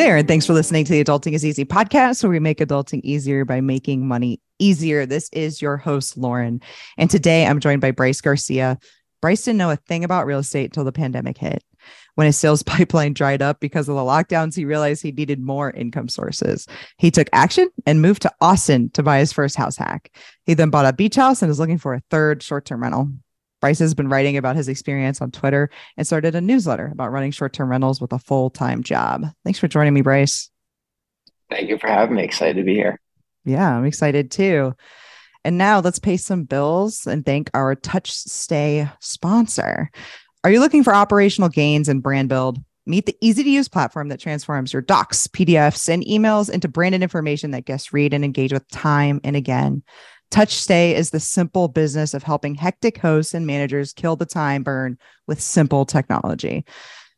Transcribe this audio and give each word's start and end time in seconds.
there, 0.00 0.16
and 0.16 0.26
thanks 0.26 0.46
for 0.46 0.54
listening 0.54 0.82
to 0.82 0.92
the 0.92 1.04
Adulting 1.04 1.34
is 1.34 1.44
Easy 1.44 1.66
podcast, 1.66 2.22
where 2.22 2.30
we 2.30 2.40
make 2.40 2.60
adulting 2.60 3.02
easier 3.04 3.44
by 3.44 3.60
making 3.60 4.08
money 4.08 4.40
easier. 4.58 5.04
This 5.04 5.28
is 5.30 5.60
your 5.60 5.76
host, 5.76 6.16
Lauren. 6.16 6.62
And 6.96 7.10
today 7.10 7.44
I'm 7.44 7.60
joined 7.60 7.82
by 7.82 7.90
Bryce 7.90 8.22
Garcia. 8.22 8.78
Bryce 9.20 9.44
didn't 9.44 9.58
know 9.58 9.68
a 9.68 9.76
thing 9.76 10.02
about 10.02 10.24
real 10.24 10.38
estate 10.38 10.64
until 10.64 10.84
the 10.84 10.90
pandemic 10.90 11.36
hit. 11.36 11.62
When 12.14 12.26
his 12.26 12.38
sales 12.38 12.62
pipeline 12.62 13.12
dried 13.12 13.42
up 13.42 13.60
because 13.60 13.90
of 13.90 13.94
the 13.94 14.00
lockdowns, 14.00 14.56
he 14.56 14.64
realized 14.64 15.02
he 15.02 15.12
needed 15.12 15.38
more 15.38 15.70
income 15.70 16.08
sources. 16.08 16.66
He 16.96 17.10
took 17.10 17.28
action 17.34 17.68
and 17.84 18.00
moved 18.00 18.22
to 18.22 18.32
Austin 18.40 18.88
to 18.92 19.02
buy 19.02 19.18
his 19.18 19.34
first 19.34 19.54
house 19.54 19.76
hack. 19.76 20.10
He 20.46 20.54
then 20.54 20.70
bought 20.70 20.86
a 20.86 20.94
beach 20.94 21.16
house 21.16 21.42
and 21.42 21.50
is 21.50 21.60
looking 21.60 21.76
for 21.76 21.92
a 21.92 22.02
third 22.08 22.42
short 22.42 22.64
term 22.64 22.82
rental. 22.82 23.10
Bryce 23.60 23.78
has 23.78 23.94
been 23.94 24.08
writing 24.08 24.36
about 24.36 24.56
his 24.56 24.68
experience 24.68 25.20
on 25.20 25.30
Twitter 25.30 25.70
and 25.96 26.06
started 26.06 26.34
a 26.34 26.40
newsletter 26.40 26.90
about 26.92 27.12
running 27.12 27.30
short 27.30 27.52
term 27.52 27.70
rentals 27.70 28.00
with 28.00 28.12
a 28.12 28.18
full 28.18 28.50
time 28.50 28.82
job. 28.82 29.26
Thanks 29.44 29.58
for 29.58 29.68
joining 29.68 29.94
me, 29.94 30.00
Bryce. 30.00 30.50
Thank 31.50 31.68
you 31.68 31.78
for 31.78 31.88
having 31.88 32.16
me. 32.16 32.22
Excited 32.22 32.56
to 32.56 32.62
be 32.62 32.74
here. 32.74 33.00
Yeah, 33.44 33.76
I'm 33.76 33.84
excited 33.84 34.30
too. 34.30 34.74
And 35.44 35.56
now 35.56 35.80
let's 35.80 35.98
pay 35.98 36.16
some 36.16 36.44
bills 36.44 37.06
and 37.06 37.24
thank 37.24 37.50
our 37.54 37.74
TouchStay 37.74 38.92
sponsor. 39.00 39.90
Are 40.44 40.50
you 40.50 40.60
looking 40.60 40.84
for 40.84 40.94
operational 40.94 41.48
gains 41.48 41.88
and 41.88 42.02
brand 42.02 42.28
build? 42.28 42.58
Meet 42.86 43.06
the 43.06 43.16
easy 43.20 43.42
to 43.42 43.50
use 43.50 43.68
platform 43.68 44.08
that 44.08 44.20
transforms 44.20 44.72
your 44.72 44.82
docs, 44.82 45.26
PDFs, 45.28 45.88
and 45.88 46.04
emails 46.04 46.50
into 46.50 46.66
branded 46.66 47.02
information 47.02 47.50
that 47.52 47.64
guests 47.64 47.92
read 47.92 48.14
and 48.14 48.24
engage 48.24 48.52
with 48.52 48.68
time 48.68 49.20
and 49.22 49.36
again. 49.36 49.82
TouchStay 50.30 50.94
is 50.94 51.10
the 51.10 51.20
simple 51.20 51.66
business 51.68 52.14
of 52.14 52.22
helping 52.22 52.54
hectic 52.54 52.98
hosts 52.98 53.34
and 53.34 53.46
managers 53.46 53.92
kill 53.92 54.14
the 54.14 54.26
time 54.26 54.62
burn 54.62 54.96
with 55.26 55.40
simple 55.40 55.84
technology, 55.84 56.64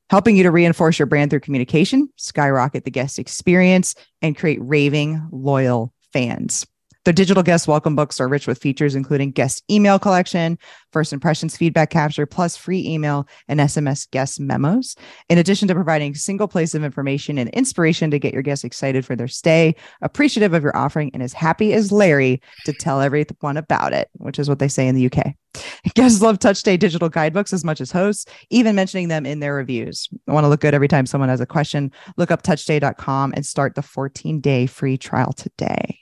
helping 0.09 0.37
you 0.37 0.43
to 0.45 0.51
reinforce 0.51 0.99
your 0.99 1.07
brand 1.07 1.31
through 1.31 1.41
communication, 1.41 2.09
skyrocket 2.17 2.85
the 2.85 2.91
guest 2.91 3.19
experience, 3.19 3.95
and 4.23 4.37
create 4.37 4.59
raving, 4.63 5.29
loyal 5.31 5.93
fans. 6.13 6.67
Their 7.05 7.13
digital 7.13 7.43
guest 7.43 7.67
welcome 7.67 7.97
books 7.97 8.21
are 8.21 8.29
rich 8.29 8.47
with 8.47 8.59
features 8.59 8.95
including 8.95 9.33
guest 9.33 9.65
email 9.69 9.99
collection, 9.99 10.57
first 10.93 11.13
impressions 11.13 11.57
feedback 11.57 11.91
capture, 11.91 12.27
plus 12.27 12.57
free 12.57 12.87
email 12.87 13.27
and 13.49 13.59
SMS 13.59 14.09
guest 14.13 14.39
memos. 14.39 14.95
In 15.29 15.37
addition 15.37 15.67
to 15.67 15.75
providing 15.75 16.13
a 16.13 16.17
single 16.17 16.47
place 16.47 16.77
of 16.77 16.85
information 16.85 17.39
and 17.39 17.51
inspiration 17.51 18.13
to 18.13 18.21
get 18.21 18.33
your 18.33 18.43
guests 18.43 18.65
excited 18.65 19.05
for 19.05 19.17
their 19.17 19.27
stay, 19.27 19.75
appreciative 20.01 20.55
of 20.55 20.63
your 20.63 20.77
offering, 20.77 21.11
and 21.13 21.25
as 21.25 21.33
happy 21.33 21.73
as 21.73 21.91
Larry 21.91 22.41
to 22.67 22.73
tell 22.73 23.01
everyone 23.01 23.57
about 23.57 23.93
it, 23.93 24.09
which 24.19 24.39
is 24.39 24.49
what 24.49 24.61
they 24.61 24.69
say 24.69 24.87
in 24.87 24.95
the 24.95 25.07
UK. 25.07 25.35
Guests 25.95 26.23
love 26.23 26.39
TouchStay 26.39 26.79
digital 26.79 27.09
guidebooks 27.09 27.53
as 27.53 27.65
much 27.65 27.81
as 27.81 27.91
hosts, 27.91 28.27
even 28.49 28.77
mentioning 28.77 29.09
them 29.09 29.27
in 29.27 29.41
their 29.41 29.55
reviews. 29.55 30.09
I 30.29 30.33
want 30.33 30.45
to 30.45 30.49
look 30.49 30.61
good 30.61 30.73
every 30.73 30.89
time 30.89 31.07
someone 31.07 31.29
has 31.29 31.41
a 31.41 31.47
question. 31.47 31.91
Look 32.17 32.31
up 32.31 32.43
touchstay.com 32.43 33.35
and 33.37 33.45
start 33.45 33.75
the 33.75 33.83
14 33.83 34.41
day 34.41 34.67
free 34.67 34.97
trial 34.97 35.33
today. 35.33 36.02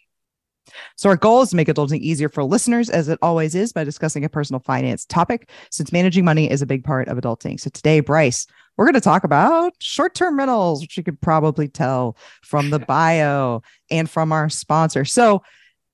So, 0.97 1.09
our 1.09 1.17
goal 1.17 1.43
is 1.43 1.51
to 1.51 1.57
make 1.57 1.69
adulting 1.69 2.01
easier 2.01 2.29
for 2.29 2.45
listeners, 2.45 2.91
as 2.91 3.09
it 3.09 3.19
always 3.23 3.55
is, 3.55 3.73
by 3.73 3.85
discussing 3.85 4.25
a 4.25 4.29
personal 4.29 4.61
finance 4.61 5.05
topic, 5.05 5.51
since 5.71 5.93
managing 5.93 6.25
money 6.25 6.51
is 6.51 6.63
a 6.63 6.67
big 6.67 6.85
part 6.85 7.09
of 7.09 7.19
adulting. 7.19 7.59
So, 7.61 7.71
today, 7.71 8.01
Bryce, 8.01 8.47
we're 8.77 8.87
going 8.87 8.95
to 8.95 9.01
talk 9.01 9.25
about 9.25 9.75
short 9.79 10.15
term 10.15 10.39
rentals, 10.39 10.81
which 10.81 10.97
you 10.97 11.03
could 11.03 11.21
probably 11.21 11.69
tell 11.69 12.17
from 12.43 12.71
the 12.71 12.79
bio 12.89 13.63
and 13.91 14.09
from 14.09 14.33
our 14.33 14.49
sponsor. 14.49 15.05
So, 15.05 15.43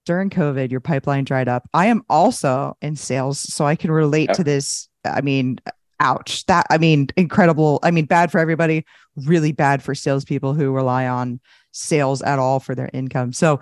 during 0.05 0.31
COVID, 0.31 0.71
your 0.71 0.81
pipeline 0.81 1.25
dried 1.25 1.49
up. 1.49 1.69
I 1.75 1.87
am 1.87 2.03
also 2.09 2.77
in 2.81 2.97
sales, 2.97 3.41
so 3.41 3.67
I 3.67 3.75
can 3.75 3.91
relate 3.91 4.33
to 4.35 4.45
this. 4.45 4.89
I 5.05 5.21
mean, 5.21 5.59
ouch. 6.01 6.47
That, 6.47 6.67
I 6.71 6.79
mean, 6.79 7.09
incredible. 7.17 7.81
I 7.83 7.91
mean, 7.91 8.07
bad 8.07 8.31
for 8.31 8.39
everybody, 8.39 8.85
really 9.17 9.53
bad 9.53 9.83
for 9.83 9.95
salespeople 9.95 10.55
who 10.55 10.73
rely 10.73 11.07
on 11.07 11.41
sales 11.73 12.23
at 12.23 12.39
all 12.39 12.61
for 12.61 12.75
their 12.75 12.91
income. 12.93 13.33
So, 13.33 13.61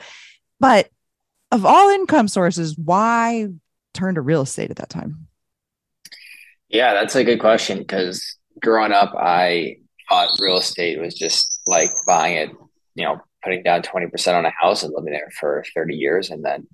but 0.60 0.88
of 1.54 1.64
all 1.64 1.88
income 1.90 2.26
sources, 2.26 2.76
why 2.76 3.46
turn 3.94 4.16
to 4.16 4.20
real 4.20 4.42
estate 4.42 4.70
at 4.70 4.76
that 4.76 4.90
time? 4.90 5.28
Yeah, 6.68 6.94
that's 6.94 7.14
a 7.14 7.22
good 7.22 7.38
question 7.38 7.78
because 7.78 8.36
growing 8.60 8.90
up, 8.90 9.14
I 9.16 9.76
thought 10.08 10.36
real 10.40 10.56
estate 10.56 11.00
was 11.00 11.14
just 11.14 11.60
like 11.68 11.90
buying 12.08 12.36
it, 12.36 12.50
you 12.96 13.04
know, 13.04 13.20
putting 13.44 13.62
down 13.62 13.82
20% 13.82 14.34
on 14.34 14.44
a 14.44 14.50
house 14.50 14.82
and 14.82 14.92
living 14.96 15.12
there 15.12 15.30
for 15.38 15.64
30 15.74 15.94
years 15.94 16.30
and 16.30 16.44
then 16.44 16.66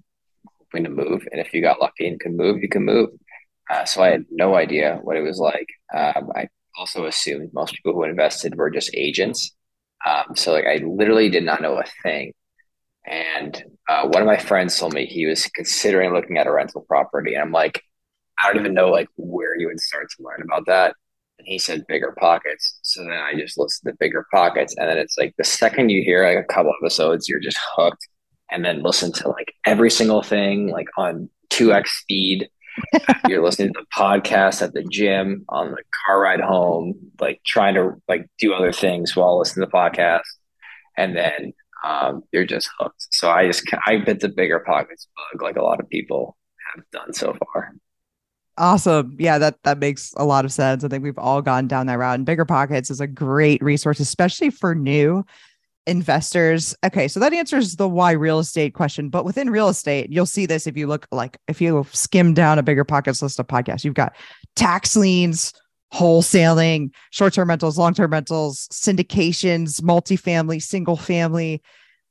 hoping 0.58 0.84
to 0.84 0.90
move. 0.90 1.28
And 1.30 1.42
if 1.42 1.52
you 1.52 1.60
got 1.60 1.80
lucky 1.80 2.08
and 2.08 2.18
could 2.18 2.32
move, 2.32 2.62
you 2.62 2.68
can 2.68 2.84
move. 2.84 3.10
Uh, 3.68 3.84
so 3.84 4.02
I 4.02 4.08
had 4.08 4.24
no 4.30 4.54
idea 4.54 4.98
what 5.02 5.18
it 5.18 5.22
was 5.22 5.38
like. 5.38 5.66
Um, 5.94 6.30
I 6.34 6.48
also 6.78 7.04
assumed 7.04 7.50
most 7.52 7.74
people 7.74 7.92
who 7.92 8.04
invested 8.04 8.56
were 8.56 8.70
just 8.70 8.94
agents. 8.94 9.54
Um, 10.06 10.34
so 10.36 10.52
like 10.52 10.64
I 10.64 10.76
literally 10.82 11.28
did 11.28 11.44
not 11.44 11.60
know 11.60 11.78
a 11.78 11.84
thing 12.02 12.32
and 13.06 13.62
uh, 13.90 14.06
one 14.06 14.22
of 14.22 14.26
my 14.26 14.36
friends 14.36 14.78
told 14.78 14.94
me 14.94 15.04
he 15.04 15.26
was 15.26 15.46
considering 15.48 16.12
looking 16.12 16.38
at 16.38 16.46
a 16.46 16.52
rental 16.52 16.82
property. 16.82 17.34
And 17.34 17.42
I'm 17.42 17.50
like, 17.50 17.82
I 18.40 18.46
don't 18.46 18.60
even 18.60 18.72
know 18.72 18.88
like 18.88 19.08
where 19.16 19.58
you 19.58 19.66
would 19.66 19.80
start 19.80 20.06
to 20.10 20.22
learn 20.22 20.42
about 20.42 20.64
that. 20.66 20.94
And 21.40 21.48
he 21.48 21.58
said 21.58 21.88
bigger 21.88 22.14
pockets. 22.16 22.78
So 22.82 23.02
then 23.02 23.10
I 23.10 23.34
just 23.34 23.58
listened 23.58 23.92
to 23.92 23.96
bigger 23.98 24.24
pockets. 24.32 24.76
And 24.78 24.88
then 24.88 24.96
it's 24.96 25.18
like 25.18 25.34
the 25.36 25.44
second 25.44 25.88
you 25.88 26.04
hear 26.04 26.24
like 26.24 26.38
a 26.38 26.52
couple 26.52 26.72
episodes, 26.80 27.28
you're 27.28 27.40
just 27.40 27.58
hooked. 27.74 28.06
And 28.52 28.64
then 28.64 28.84
listen 28.84 29.10
to 29.14 29.28
like 29.28 29.54
every 29.66 29.90
single 29.90 30.22
thing 30.22 30.68
like 30.68 30.86
on 30.96 31.28
2x 31.50 31.88
speed. 31.88 32.48
you're 33.28 33.42
listening 33.42 33.72
to 33.74 33.80
the 33.80 33.86
podcast 33.92 34.62
at 34.62 34.72
the 34.72 34.84
gym, 34.84 35.44
on 35.48 35.72
the 35.72 35.82
car 36.06 36.20
ride 36.20 36.40
home, 36.40 36.94
like 37.20 37.40
trying 37.44 37.74
to 37.74 38.00
like 38.06 38.28
do 38.38 38.54
other 38.54 38.70
things 38.70 39.16
while 39.16 39.36
listening 39.36 39.66
to 39.66 39.70
the 39.70 39.76
podcast. 39.76 40.22
And 40.96 41.16
then 41.16 41.54
um, 41.84 42.22
you're 42.32 42.46
just 42.46 42.68
hooked. 42.78 43.06
So 43.10 43.30
I 43.30 43.46
just 43.46 43.64
I 43.86 43.98
bit 43.98 44.20
the 44.20 44.28
bigger 44.28 44.60
pockets 44.60 45.06
bug 45.16 45.42
like 45.42 45.56
a 45.56 45.62
lot 45.62 45.80
of 45.80 45.88
people 45.88 46.36
have 46.74 46.84
done 46.92 47.12
so 47.12 47.34
far. 47.34 47.74
Awesome. 48.56 49.16
Yeah, 49.18 49.38
that 49.38 49.56
that 49.64 49.78
makes 49.78 50.12
a 50.16 50.24
lot 50.24 50.44
of 50.44 50.52
sense. 50.52 50.84
I 50.84 50.88
think 50.88 51.02
we've 51.02 51.18
all 51.18 51.40
gone 51.40 51.66
down 51.66 51.86
that 51.86 51.98
route. 51.98 52.16
And 52.16 52.26
bigger 52.26 52.44
pockets 52.44 52.90
is 52.90 53.00
a 53.00 53.06
great 53.06 53.62
resource, 53.62 54.00
especially 54.00 54.50
for 54.50 54.74
new 54.74 55.24
investors. 55.86 56.74
Okay, 56.84 57.08
so 57.08 57.20
that 57.20 57.32
answers 57.32 57.76
the 57.76 57.88
why 57.88 58.12
real 58.12 58.38
estate 58.38 58.74
question. 58.74 59.08
But 59.08 59.24
within 59.24 59.48
real 59.50 59.68
estate, 59.68 60.12
you'll 60.12 60.26
see 60.26 60.46
this 60.46 60.66
if 60.66 60.76
you 60.76 60.86
look 60.86 61.06
like 61.10 61.38
if 61.48 61.60
you 61.60 61.86
skim 61.92 62.34
down 62.34 62.58
a 62.58 62.62
bigger 62.62 62.84
pockets 62.84 63.22
list 63.22 63.40
of 63.40 63.46
podcasts, 63.46 63.84
you've 63.84 63.94
got 63.94 64.14
tax 64.56 64.94
liens, 64.94 65.54
wholesaling, 65.92 66.90
short 67.10 67.32
term 67.34 67.48
rentals, 67.48 67.78
long 67.78 67.94
term 67.94 68.12
rentals, 68.12 68.68
syndications, 68.72 69.80
multifamily, 69.80 70.62
single 70.62 70.96
family. 70.96 71.62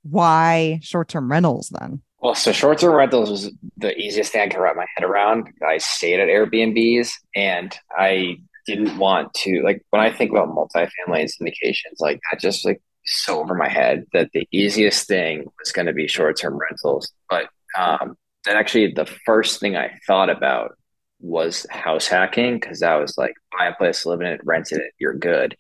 Why 0.04 0.80
short 0.82 1.10
term 1.10 1.32
rentals 1.32 1.70
then? 1.80 2.02
Well, 2.22 2.36
so 2.36 2.52
short 2.52 2.80
term 2.80 2.96
rentals 2.96 3.30
was 3.30 3.52
the 3.78 3.96
easiest 3.98 4.32
thing 4.32 4.42
I 4.42 4.48
could 4.48 4.60
wrap 4.60 4.76
my 4.76 4.86
head 4.96 5.08
around. 5.08 5.48
I 5.66 5.78
stayed 5.78 6.20
at 6.20 6.28
Airbnbs 6.28 7.12
and 7.36 7.76
I 7.98 8.38
didn't 8.66 8.98
want 8.98 9.34
to, 9.34 9.62
like, 9.64 9.84
when 9.90 10.02
I 10.02 10.12
think 10.12 10.32
about 10.32 10.50
multifamily 10.50 11.22
and 11.22 11.30
syndications, 11.30 12.00
like, 12.00 12.20
that 12.32 12.40
just 12.40 12.66
like 12.66 12.82
so 13.06 13.40
over 13.40 13.56
my 13.56 13.70
head 13.70 14.06
that 14.14 14.30
the 14.34 14.48
easiest 14.52 15.08
thing 15.08 15.46
was 15.58 15.72
going 15.72 15.88
to 15.88 15.94
be 15.94 16.08
short 16.08 16.38
term 16.38 16.58
rentals. 16.58 17.12
But 17.30 17.50
um, 17.78 18.18
then 18.46 18.56
actually, 18.56 18.92
the 18.92 19.06
first 19.26 19.60
thing 19.60 19.76
I 19.76 19.98
thought 20.06 20.30
about 20.30 20.78
was 21.20 21.66
house 21.70 22.08
hacking 22.08 22.60
because 22.60 22.80
that 22.80 22.96
was 22.96 23.18
like 23.18 23.34
buy 23.58 23.68
a 23.68 23.76
place, 23.76 24.06
live 24.06 24.22
in 24.22 24.28
it, 24.28 24.42
rent 24.44 24.72
it, 24.72 24.94
you're 25.00 25.14
good. 25.14 25.56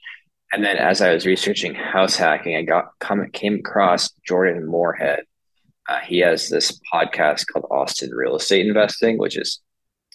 And 0.51 0.63
then 0.63 0.77
as 0.77 1.01
I 1.01 1.13
was 1.13 1.25
researching 1.25 1.75
house 1.75 2.15
hacking, 2.15 2.55
I 2.55 2.63
got 2.63 2.91
come 2.99 3.23
came 3.31 3.55
across 3.55 4.11
Jordan 4.25 4.65
Moorhead. 4.65 5.23
Uh, 5.87 5.99
he 5.99 6.19
has 6.19 6.49
this 6.49 6.79
podcast 6.91 7.45
called 7.51 7.65
Austin 7.69 8.11
Real 8.11 8.35
Estate 8.35 8.65
Investing, 8.65 9.17
which 9.17 9.37
is 9.37 9.59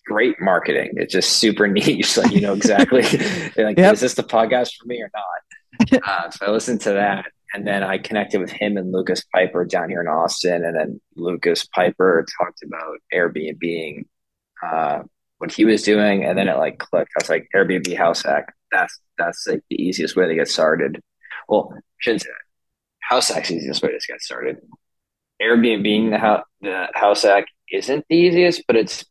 great 0.07 0.41
marketing. 0.41 0.93
It's 0.97 1.13
just 1.13 1.39
super 1.39 1.67
niche. 1.69 2.17
Like 2.17 2.33
you 2.33 2.41
know 2.41 2.55
exactly 2.55 3.03
like 3.57 3.79
yep. 3.79 3.95
is 3.95 4.01
this 4.01 4.15
the 4.15 4.23
podcast 4.23 4.75
for 4.77 4.87
me 4.87 5.03
or 5.03 5.11
not? 5.15 5.23
Uh, 6.07 6.31
so 6.31 6.47
I 6.47 6.51
listened 6.51 6.81
to 6.83 6.93
that, 6.93 7.27
and 7.53 7.67
then 7.67 7.83
I 7.83 7.99
connected 7.99 8.41
with 8.41 8.53
him 8.53 8.77
and 8.77 8.93
Lucas 8.93 9.25
Piper 9.35 9.65
down 9.65 9.91
here 9.91 10.01
in 10.01 10.07
Austin, 10.07 10.65
and 10.65 10.75
then 10.75 11.01
Lucas 11.17 11.67
Piper 11.67 12.25
talked 12.39 12.63
about 12.63 12.99
Airbnb 13.13 14.07
uh, 14.63 15.03
what 15.39 15.53
he 15.53 15.65
was 15.65 15.83
doing, 15.83 16.25
and 16.25 16.39
then 16.39 16.49
it 16.49 16.57
like 16.57 16.79
clicked. 16.79 17.13
I 17.17 17.23
was 17.23 17.31
like, 17.31 17.49
Airbnb 17.55 17.97
house 17.97 18.23
hack. 18.23 18.55
That's 18.73 18.99
that's 19.19 19.47
like 19.47 19.63
the 19.71 19.81
easiest 19.83 20.17
way 20.17 20.27
to 20.27 20.35
get 20.35 20.49
started. 20.49 21.01
Well, 21.49 21.71
I 21.75 21.81
shouldn't 21.99 22.23
say. 22.23 22.31
House 23.01 23.29
hack's 23.29 23.49
the 23.49 23.57
easiest 23.57 23.83
way 23.83 23.91
to 23.91 23.99
get 24.09 24.23
started. 24.23 24.57
Airbnb 25.43 26.11
the 26.11 26.43
the 26.63 26.89
house 26.95 27.23
hack 27.23 27.47
isn't 27.71 28.05
the 28.09 28.17
easiest, 28.17 28.67
but 28.67 28.77
it's 28.77 29.05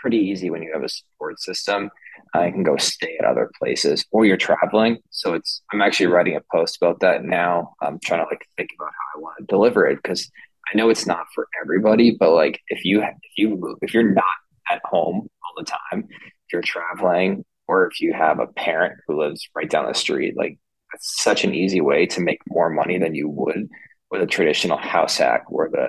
pretty 0.00 0.18
easy 0.18 0.50
when 0.50 0.62
you 0.62 0.72
have 0.72 0.82
a 0.82 0.88
support 0.88 1.40
system. 1.40 1.90
Uh, 2.34 2.44
you 2.44 2.52
can 2.52 2.62
go 2.62 2.76
stay 2.76 3.16
at 3.18 3.24
other 3.24 3.50
places 3.58 4.04
or 4.10 4.24
you're 4.24 4.36
traveling. 4.36 4.98
So 5.10 5.34
it's 5.34 5.62
I'm 5.72 5.82
actually 5.82 6.06
writing 6.06 6.36
a 6.36 6.40
post 6.52 6.76
about 6.80 7.00
that 7.00 7.24
now. 7.24 7.74
I'm 7.80 7.98
trying 8.04 8.20
to 8.20 8.26
like 8.28 8.44
think 8.56 8.70
about 8.78 8.90
how 8.90 9.18
I 9.18 9.22
want 9.22 9.34
to 9.38 9.46
deliver 9.46 9.86
it 9.86 9.96
because 10.02 10.30
I 10.72 10.76
know 10.76 10.90
it's 10.90 11.06
not 11.06 11.26
for 11.34 11.48
everybody, 11.62 12.16
but 12.18 12.32
like 12.32 12.60
if 12.68 12.84
you 12.84 13.02
if 13.02 13.32
you 13.36 13.56
move 13.56 13.78
if 13.82 13.94
you're 13.94 14.12
not 14.12 14.24
at 14.70 14.80
home 14.84 15.28
all 15.42 15.52
the 15.56 15.64
time. 15.64 16.06
If 16.10 16.52
you're 16.52 16.62
traveling 16.62 17.44
or 17.66 17.86
if 17.86 18.00
you 18.00 18.12
have 18.12 18.40
a 18.40 18.46
parent 18.46 19.00
who 19.06 19.20
lives 19.20 19.48
right 19.54 19.68
down 19.68 19.86
the 19.86 19.94
street, 19.94 20.36
like 20.36 20.58
it's 20.94 21.22
such 21.22 21.44
an 21.44 21.54
easy 21.54 21.80
way 21.80 22.06
to 22.06 22.20
make 22.20 22.40
more 22.48 22.70
money 22.70 22.98
than 22.98 23.14
you 23.14 23.28
would 23.28 23.68
with 24.10 24.22
a 24.22 24.26
traditional 24.26 24.78
house 24.78 25.18
hack 25.18 25.44
where 25.50 25.68
the 25.68 25.88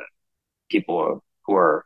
people 0.70 1.24
who 1.46 1.56
are 1.56 1.86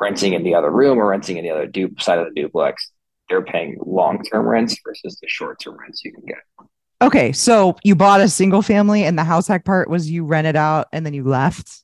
renting 0.00 0.32
in 0.32 0.42
the 0.42 0.54
other 0.54 0.70
room 0.70 0.98
or 0.98 1.06
renting 1.06 1.36
in 1.36 1.44
the 1.44 1.50
other 1.50 1.66
du- 1.66 1.94
side 1.98 2.18
of 2.18 2.26
the 2.26 2.42
duplex, 2.42 2.90
they're 3.28 3.44
paying 3.44 3.78
long 3.86 4.22
term 4.24 4.46
rents 4.46 4.76
versus 4.84 5.16
the 5.22 5.28
short 5.28 5.60
term 5.60 5.76
rents 5.78 6.04
you 6.04 6.12
can 6.12 6.24
get. 6.26 6.68
Okay, 7.00 7.32
so 7.32 7.76
you 7.82 7.96
bought 7.96 8.20
a 8.20 8.28
single 8.28 8.62
family, 8.62 9.02
and 9.04 9.18
the 9.18 9.24
house 9.24 9.48
hack 9.48 9.64
part 9.64 9.90
was 9.90 10.10
you 10.10 10.24
rented 10.24 10.54
out 10.54 10.86
and 10.92 11.04
then 11.04 11.14
you 11.14 11.24
left. 11.24 11.82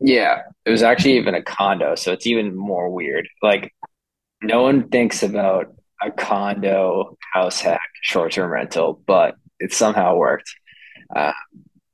Yeah, 0.00 0.42
it 0.64 0.70
was 0.70 0.82
actually 0.82 1.16
even 1.16 1.34
a 1.34 1.42
condo, 1.42 1.94
so 1.94 2.12
it's 2.12 2.26
even 2.26 2.54
more 2.54 2.90
weird. 2.90 3.28
Like, 3.42 3.72
no 4.42 4.62
one 4.62 4.88
thinks 4.88 5.22
about 5.22 5.74
a 6.02 6.10
condo 6.10 7.16
house 7.32 7.60
hack 7.60 7.80
short 8.02 8.32
term 8.32 8.50
rental, 8.50 9.00
but 9.06 9.36
it 9.58 9.72
somehow 9.72 10.16
worked. 10.16 10.54
Uh, 11.14 11.32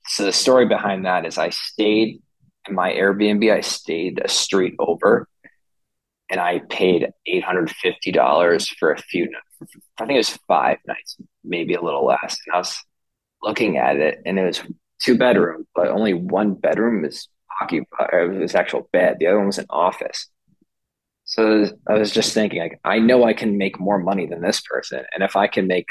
so 0.08 0.24
the 0.24 0.32
story 0.32 0.66
behind 0.66 1.06
that 1.06 1.26
is 1.26 1.38
I 1.38 1.50
stayed 1.50 2.20
in 2.68 2.74
my 2.74 2.92
Airbnb. 2.92 3.52
I 3.52 3.60
stayed 3.60 4.20
a 4.24 4.28
street 4.28 4.74
over, 4.80 5.28
and 6.30 6.40
I 6.40 6.60
paid 6.70 7.08
eight 7.26 7.44
hundred 7.44 7.70
fifty 7.70 8.12
dollars 8.12 8.68
for 8.68 8.92
a 8.92 8.98
few. 8.98 9.30
I 9.98 10.06
think 10.06 10.16
it 10.16 10.18
was 10.18 10.38
five 10.48 10.78
nights, 10.86 11.16
maybe 11.44 11.74
a 11.74 11.82
little 11.82 12.04
less. 12.06 12.36
And 12.46 12.54
I 12.54 12.58
was 12.58 12.76
looking 13.42 13.76
at 13.78 13.96
it, 13.96 14.20
and 14.26 14.38
it 14.38 14.44
was 14.44 14.62
two 15.00 15.16
bedroom, 15.16 15.66
but 15.74 15.88
only 15.88 16.14
one 16.14 16.54
bedroom 16.54 17.04
is 17.04 17.28
occupied. 17.62 18.40
Was 18.40 18.54
actual 18.54 18.88
bed. 18.92 19.16
The 19.18 19.26
other 19.26 19.38
one 19.38 19.46
was 19.46 19.58
an 19.58 19.66
office. 19.70 20.28
So 21.24 21.66
I 21.88 21.94
was 21.94 22.10
just 22.10 22.34
thinking, 22.34 22.60
like, 22.60 22.80
I 22.84 22.98
know 22.98 23.24
I 23.24 23.32
can 23.32 23.56
make 23.56 23.78
more 23.80 23.98
money 23.98 24.26
than 24.26 24.42
this 24.42 24.60
person, 24.60 25.04
and 25.14 25.22
if 25.22 25.36
I 25.36 25.46
can 25.46 25.66
make 25.66 25.86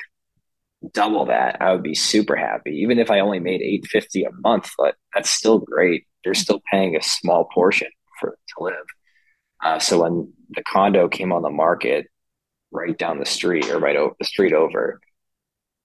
double 0.94 1.26
that, 1.28 1.62
I 1.62 1.72
would 1.72 1.84
be 1.84 1.96
super 1.96 2.36
happy. 2.36 2.72
Even 2.84 3.00
if 3.00 3.10
I 3.10 3.20
only 3.20 3.40
made 3.40 3.62
eight 3.62 3.86
fifty 3.88 4.24
a 4.24 4.32
month, 4.44 4.70
but 4.78 4.96
that's 5.14 5.30
still 5.30 5.60
great. 5.60 6.06
You're 6.24 6.34
still 6.34 6.62
paying 6.72 6.96
a 6.96 7.02
small 7.02 7.48
portion 7.54 7.90
for 8.20 8.30
to 8.32 8.64
live. 8.64 8.88
Uh, 9.64 9.80
so 9.80 10.02
when 10.02 10.34
the 10.50 10.64
condo 10.64 11.08
came 11.08 11.32
on 11.32 11.44
the 11.44 11.50
market, 11.50 12.08
right 12.72 12.98
down 12.98 13.20
the 13.20 13.26
street 13.26 13.70
or 13.70 13.80
right 13.80 13.96
over 13.96 14.16
the 14.20 14.26
street 14.26 14.54
over, 14.54 15.00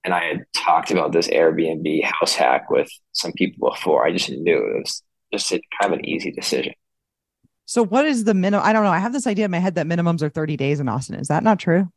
and 0.04 0.14
I 0.14 0.24
had 0.24 0.44
talked 0.54 0.90
about 0.90 1.12
this 1.12 1.28
Airbnb 1.28 2.04
house 2.04 2.34
hack 2.34 2.70
with 2.70 2.88
some 3.12 3.32
people 3.32 3.70
before, 3.70 4.06
I 4.06 4.12
just 4.12 4.30
knew 4.30 4.56
it 4.56 4.78
was 4.80 5.02
just 5.36 5.52
a, 5.52 5.60
kind 5.80 5.92
of 5.92 5.98
an 5.98 6.06
easy 6.06 6.30
decision. 6.30 6.72
So 7.66 7.84
what 7.84 8.04
is 8.04 8.24
the 8.24 8.34
minimum? 8.34 8.64
I 8.64 8.72
don't 8.72 8.84
know. 8.84 8.90
I 8.90 8.98
have 8.98 9.12
this 9.12 9.26
idea 9.26 9.44
in 9.44 9.50
my 9.50 9.58
head 9.58 9.74
that 9.74 9.86
minimums 9.86 10.22
are 10.22 10.28
30 10.28 10.56
days 10.56 10.80
in 10.80 10.88
Austin. 10.88 11.16
Is 11.16 11.28
that 11.28 11.42
not 11.42 11.58
true? 11.58 11.88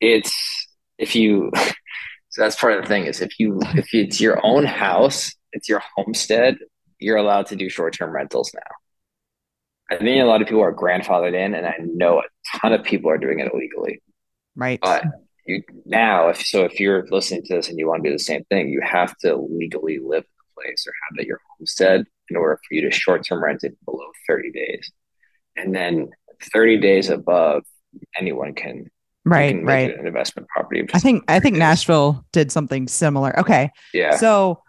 It's 0.00 0.66
if 0.98 1.14
you 1.16 1.50
so 2.30 2.42
that's 2.42 2.56
part 2.56 2.74
of 2.74 2.82
the 2.82 2.88
thing 2.88 3.06
is 3.06 3.20
if 3.20 3.38
you 3.38 3.60
if 3.74 3.92
it's 3.92 4.20
your 4.20 4.44
own 4.44 4.64
house, 4.64 5.34
it's 5.52 5.68
your 5.68 5.82
homestead, 5.96 6.58
you're 6.98 7.16
allowed 7.16 7.46
to 7.46 7.56
do 7.56 7.68
short-term 7.68 8.12
rentals 8.12 8.52
now. 8.54 9.96
I 9.96 9.98
think 9.98 10.22
a 10.22 10.26
lot 10.26 10.40
of 10.40 10.46
people 10.46 10.62
are 10.62 10.74
grandfathered 10.74 11.34
in 11.34 11.54
and 11.54 11.66
I 11.66 11.74
know 11.80 12.20
a 12.20 12.58
ton 12.58 12.72
of 12.72 12.84
people 12.84 13.10
are 13.10 13.18
doing 13.18 13.40
it 13.40 13.50
illegally. 13.52 14.00
Right. 14.54 14.78
But 14.80 15.04
you 15.44 15.62
now 15.84 16.28
if 16.28 16.46
so 16.46 16.64
if 16.64 16.78
you're 16.78 17.04
listening 17.10 17.42
to 17.46 17.56
this 17.56 17.68
and 17.68 17.78
you 17.80 17.88
want 17.88 18.04
to 18.04 18.10
do 18.10 18.14
the 18.14 18.22
same 18.22 18.44
thing, 18.44 18.68
you 18.68 18.80
have 18.80 19.16
to 19.18 19.36
legally 19.36 19.98
live 19.98 20.24
place 20.60 20.84
or 20.86 20.92
have 21.08 21.18
it 21.18 21.26
your 21.26 21.40
homestead 21.56 22.04
in 22.28 22.36
order 22.36 22.56
for 22.56 22.74
you 22.74 22.82
to 22.82 22.90
short-term 22.90 23.42
rent 23.42 23.64
it 23.64 23.76
below 23.84 24.06
30 24.26 24.52
days. 24.52 24.92
And 25.56 25.74
then 25.74 26.10
30 26.52 26.78
days 26.78 27.10
above, 27.10 27.64
anyone 28.18 28.54
can 28.54 28.90
right 29.26 29.62
right 29.62 29.98
an 29.98 30.06
investment 30.06 30.48
property. 30.48 30.86
I 30.94 30.98
think 30.98 31.24
I 31.28 31.40
think 31.40 31.56
Nashville 31.56 32.24
did 32.32 32.50
something 32.50 32.88
similar. 32.88 33.38
Okay. 33.38 33.70
Yeah. 33.92 34.16
So 34.16 34.62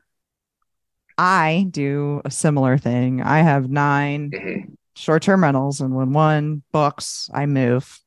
I 1.17 1.67
do 1.69 2.21
a 2.25 2.31
similar 2.31 2.77
thing. 2.77 3.21
I 3.21 3.39
have 3.39 3.69
9 3.69 4.31
Mhm. 4.31 4.75
short-term 4.95 5.43
rentals 5.43 5.79
and 5.79 5.95
when 5.95 6.11
one 6.13 6.63
books, 6.73 7.29
I 7.33 7.45
move. 7.45 7.99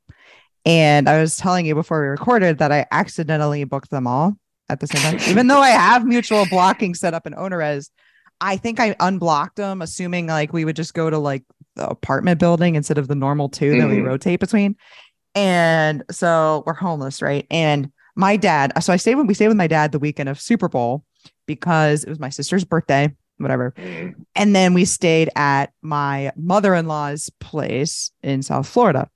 And 0.67 1.09
I 1.09 1.21
was 1.21 1.37
telling 1.37 1.65
you 1.67 1.75
before 1.75 2.01
we 2.03 2.09
recorded 2.09 2.59
that 2.59 2.73
I 2.73 2.87
accidentally 2.91 3.65
booked 3.65 3.91
them 3.91 4.07
all 4.07 4.37
at 4.69 4.81
the 4.81 4.87
same 4.87 5.03
time. 5.03 5.31
Even 5.31 5.47
though 5.47 5.61
I 5.61 5.71
have 5.71 6.05
mutual 6.07 6.47
blocking 6.47 6.95
set 6.95 7.15
up 7.15 7.27
in 7.27 7.35
OwnerRez, 7.35 7.91
I 8.41 8.57
think 8.57 8.81
I 8.81 8.97
unblocked 9.01 9.57
them, 9.57 9.83
assuming 9.83 10.27
like 10.27 10.53
we 10.53 10.65
would 10.65 10.77
just 10.77 10.95
go 10.95 11.11
to 11.11 11.19
like 11.19 11.45
the 11.77 11.89
apartment 11.89 12.41
building 12.41 12.75
instead 12.75 12.99
of 12.99 13.09
the 13.09 13.15
normal 13.15 13.49
2 13.49 13.79
that 13.81 13.89
we 13.89 13.97
Mhm. 13.97 14.07
rotate 14.07 14.41
between. 14.41 14.77
And 15.35 16.05
so 16.11 16.63
we're 16.67 16.75
homeless, 16.75 17.21
right? 17.21 17.47
And 17.51 17.91
my 18.17 18.37
dad, 18.37 18.73
so 18.83 18.93
I 18.93 18.97
stayed 18.97 19.17
when 19.17 19.27
we 19.27 19.35
stayed 19.35 19.49
with 19.49 19.57
my 19.57 19.67
dad 19.67 19.93
the 19.93 19.99
weekend 19.99 20.29
of 20.29 20.41
Super 20.41 20.69
Bowl 20.69 21.05
because 21.47 22.05
it 22.05 22.09
was 22.09 22.21
my 22.21 22.29
sister's 22.29 22.65
birthday, 22.65 23.13
whatever. 23.39 23.75
Mhm. 23.77 24.15
And 24.37 24.55
then 24.55 24.73
we 24.75 24.85
stayed 24.85 25.31
at 25.35 25.73
my 25.83 26.33
mother-in-law's 26.37 27.31
place 27.41 28.13
in 28.23 28.43
South 28.43 28.69
Florida 28.69 29.09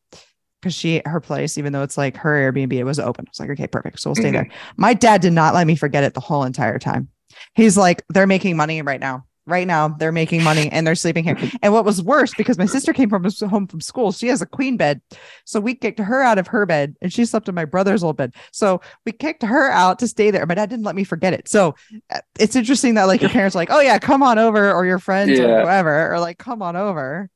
because 0.61 0.75
she 0.75 1.03
her 1.05 1.21
place, 1.21 1.59
even 1.59 1.73
though 1.73 1.83
it's 1.83 1.99
like 1.99 2.17
her 2.19 2.53
Airbnb, 2.53 2.73
it 2.73 2.85
was 2.85 2.99
open. 2.99 3.25
I 3.27 3.31
was 3.31 3.41
like, 3.41 3.51
okay, 3.51 3.67
perfect. 3.67 4.01
So 4.01 4.11
we'll 4.11 4.15
stay 4.17 4.31
there. 4.33 4.49
My 4.77 4.95
dad 4.95 5.21
did 5.21 5.33
not 5.33 5.55
let 5.55 5.67
me 5.67 5.77
forget 5.77 6.05
it 6.05 6.15
the 6.15 6.21
whole 6.21 6.45
entire 6.45 6.79
time. 6.79 7.09
He's 7.55 7.77
like, 7.77 8.03
they're 8.09 8.27
making 8.27 8.57
money 8.57 8.83
right 8.83 9.01
now. 9.01 9.25
Right 9.47 9.67
now, 9.67 9.89
they're 9.89 10.13
making 10.13 10.43
money 10.43 10.71
and 10.71 10.87
they're 10.87 10.95
sleeping 10.95 11.25
here. 11.25 11.39
And 11.63 11.73
what 11.73 11.87
was 11.87 12.03
worse, 12.03 12.35
because 12.35 12.59
my 12.59 12.67
sister 12.67 12.93
came 12.93 13.09
from 13.09 13.25
home 13.49 13.67
from 13.67 13.81
school, 13.81 14.13
she 14.13 14.27
has 14.29 14.43
a 14.43 14.47
queen 14.47 14.77
bed. 14.77 15.01
So 15.47 15.59
we 15.59 15.75
kicked 15.75 16.01
her 16.01 16.23
out 16.23 16.37
of 16.37 16.49
her 16.49 16.67
bed 16.67 16.97
and 17.01 17.11
she 17.11 17.25
slept 17.25 17.49
in 17.49 17.55
my 17.55 17.65
brother's 17.65 18.05
old 18.05 18.19
bed. 18.19 18.35
So 18.53 18.83
we 19.07 19.13
kicked 19.13 19.43
her 19.43 19.71
out 19.71 20.01
to 20.01 20.09
stay 20.09 20.31
there. 20.31 20.45
My 20.45 20.55
dad 20.55 20.69
didn't 20.69 20.85
let 20.85 20.97
me 20.97 21.05
forget 21.05 21.33
it. 21.33 21.49
So 21.49 21.77
uh, 22.11 22.21
it's 22.39 22.57
interesting 22.57 22.95
that 22.97 23.05
like 23.05 23.23
your 23.23 23.31
parents 23.31 23.57
are 23.57 23.61
like, 23.61 23.71
oh 23.71 23.81
yeah, 23.81 23.99
come 23.99 24.23
on 24.23 24.39
over, 24.39 24.71
or 24.71 24.85
your 24.85 24.99
friends 24.99 25.41
or 25.41 25.63
whoever, 25.63 26.13
or 26.13 26.21
like, 26.21 26.37
come 26.37 26.61
on 26.61 26.77
over. 26.77 27.31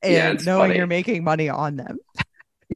And 0.00 0.12
Yeah, 0.14 0.32
knowing 0.32 0.68
funny. 0.68 0.76
you're 0.78 0.86
making 0.86 1.24
money 1.24 1.48
on 1.48 1.74
them. 1.74 1.98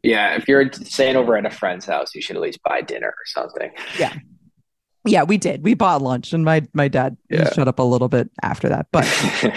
Yeah, 0.03 0.35
if 0.37 0.49
you're 0.49 0.71
staying 0.73 1.17
over 1.17 1.37
at 1.37 1.47
a 1.47 1.51
friend's 1.51 1.87
house, 1.87 2.15
you 2.15 2.21
should 2.23 2.37
at 2.37 2.43
least 2.43 2.63
buy 2.63 2.81
dinner 2.83 3.09
or 3.09 3.25
something. 3.27 3.71
Yeah, 3.99 4.15
Yeah, 5.05 5.23
we 5.23 5.39
did. 5.39 5.63
We 5.63 5.75
bought 5.75 6.03
lunch 6.03 6.33
and 6.33 6.45
my 6.45 6.67
my 6.73 6.89
dad 6.89 7.17
Yeah. 7.31 7.53
shut 7.53 7.69
up 7.69 7.79
a 7.79 7.83
little 7.83 8.09
bit 8.09 8.29
after 8.43 8.69
that. 8.69 8.87
But 8.93 9.05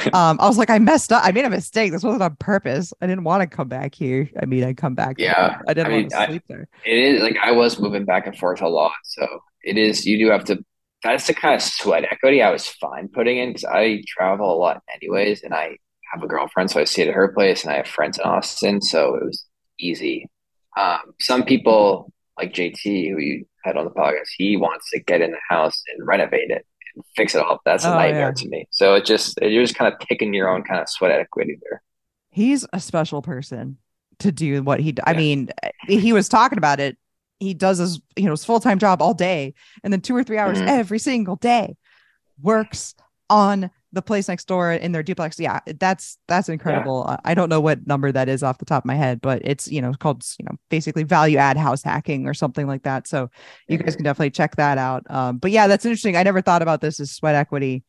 um 0.13 0.38
i 0.39 0.47
was 0.47 0.57
like 0.57 0.69
i 0.69 0.77
messed 0.80 1.12
up 1.12 1.24
i 1.25 1.31
made 1.31 1.45
a 1.45 1.50
mistake 1.50 1.91
this 1.91 2.03
wasn't 2.03 2.21
on 2.24 2.36
purpose 2.36 2.94
i 3.01 3.07
didn't 3.07 3.24
want 3.24 3.41
to 3.41 3.47
come 3.47 3.68
back 3.68 3.95
here 3.95 4.30
i 4.41 4.45
mean 4.45 4.63
i 4.63 4.74
come 4.74 4.94
back 4.95 5.15
Yeah, 5.18 5.59
i 5.68 5.74
didn't 5.74 5.88
I 5.88 5.89
want 5.89 6.01
mean, 6.03 6.10
to 6.10 6.19
I- 6.19 6.27
sleep 6.27 6.43
there 6.48 6.67
it 6.86 6.98
is 6.98 7.22
like 7.24 7.38
I 7.41 7.51
was 7.51 7.79
moving 7.79 8.05
back 8.05 8.27
and 8.27 8.38
forth 8.38 8.62
a 8.62 8.67
lot, 8.67 8.93
so 9.03 9.25
it 9.63 9.77
is. 9.77 10.05
You 10.05 10.17
do 10.17 10.29
have 10.31 10.46
to. 10.46 10.63
That's 11.03 11.27
the 11.27 11.34
kind 11.34 11.55
of 11.55 11.62
sweat 11.62 12.03
equity 12.12 12.41
I 12.41 12.51
was 12.51 12.67
fine 12.67 13.08
putting 13.13 13.38
in 13.38 13.50
because 13.50 13.65
I 13.65 14.03
travel 14.08 14.53
a 14.53 14.58
lot 14.58 14.81
anyways, 14.96 15.43
and 15.43 15.53
I 15.53 15.77
have 16.13 16.22
a 16.24 16.27
girlfriend, 16.27 16.69
so 16.72 16.79
I 16.79 16.84
stayed 16.86 17.08
at 17.08 17.13
her 17.13 17.29
place, 17.34 17.63
and 17.63 17.72
I 17.74 17.77
have 17.77 17.88
friends 17.88 18.17
in 18.17 18.25
Austin, 18.25 18.81
so 18.81 19.15
it 19.15 19.24
was 19.25 19.46
easy. 19.79 20.27
Um, 20.77 21.00
some 21.19 21.43
people 21.43 22.12
like 22.38 22.53
JT, 22.53 23.12
who 23.12 23.19
you 23.19 23.45
had 23.63 23.75
on 23.77 23.86
the 23.86 23.91
podcast, 23.91 24.27
he 24.38 24.55
wants 24.57 24.89
to 24.91 25.00
get 25.00 25.21
in 25.21 25.31
the 25.31 25.38
house 25.50 25.81
and 25.93 26.07
renovate 26.07 26.50
it 26.51 26.65
and 26.95 27.03
fix 27.15 27.36
it 27.36 27.41
all. 27.41 27.59
That's 27.65 27.83
a 27.86 27.89
Oh, 27.91 27.95
nightmare 27.95 28.27
yeah. 28.29 28.31
to 28.43 28.50
me. 28.50 28.65
So 28.71 28.95
it 28.95 29.05
just 29.05 29.38
you're 29.41 29.63
just 29.63 29.75
kind 29.75 29.91
of 29.93 30.00
picking 30.00 30.33
your 30.33 30.50
own 30.50 30.63
kind 30.63 30.79
of 30.79 30.88
sweat 30.89 31.12
equity 31.12 31.57
there. 31.69 31.81
he's 32.31 32.65
a 32.74 32.79
special 32.79 33.21
person 33.21 33.77
to 34.19 34.31
do 34.31 34.62
what 34.62 34.79
he 34.79 34.91
d- 34.91 35.01
i 35.07 35.12
Yeah. 35.13 35.17
mean 35.17 35.50
he 35.88 36.13
was 36.13 36.27
talking 36.29 36.57
about 36.59 36.79
it 36.79 36.98
he 37.39 37.53
does 37.55 37.77
his 37.79 38.00
you 38.17 38.25
know 38.25 38.31
his 38.31 38.43
full-time 38.45 38.77
job 38.77 39.01
all 39.01 39.13
day 39.15 39.53
and 39.83 39.91
then 39.91 40.01
two 40.01 40.15
or 40.15 40.24
three 40.24 40.38
hours 40.38 40.59
Mhm. 40.59 40.67
every 40.67 41.00
single 41.00 41.38
day 41.38 41.75
works 42.41 42.93
on 43.29 43.71
the 43.91 44.01
place 44.01 44.27
next 44.27 44.48
door 44.48 44.72
in 44.72 44.91
their 44.91 45.03
duplex. 45.03 45.39
Yeah 45.39 45.60
that's 45.79 46.17
that's 46.27 46.50
incredible. 46.50 47.05
Uh, 47.08 47.17
i 47.25 47.34
don't 47.34 47.50
know 47.50 47.62
what 47.62 47.86
number 47.88 48.12
that 48.12 48.29
is 48.29 48.43
off 48.43 48.58
the 48.58 48.65
top 48.65 48.84
of 48.84 48.88
my 48.88 48.96
head 48.96 49.22
but 49.22 49.41
it's 49.43 49.67
you 49.67 49.81
know 49.81 49.93
called 49.93 50.24
you 50.38 50.46
know 50.46 50.55
basically 50.69 51.03
value 51.03 51.38
add 51.38 51.58
house 51.58 51.84
hacking 51.84 52.27
or 52.27 52.34
something 52.34 52.67
like 52.67 52.84
that. 52.84 53.08
So 53.08 53.29
you 53.67 53.77
guys 53.77 53.96
can 53.96 54.03
definitely 54.03 54.31
check 54.31 54.55
that 54.58 54.77
out. 54.77 55.03
Um 55.10 55.38
but 55.38 55.51
yeah 55.51 55.67
that's 55.67 55.86
interesting. 55.86 56.15
I 56.15 56.24
never 56.24 56.41
thought 56.41 56.62
about 56.62 56.81
this 56.81 57.00
as 57.00 57.12
sweat 57.12 57.36
equity 57.36 57.84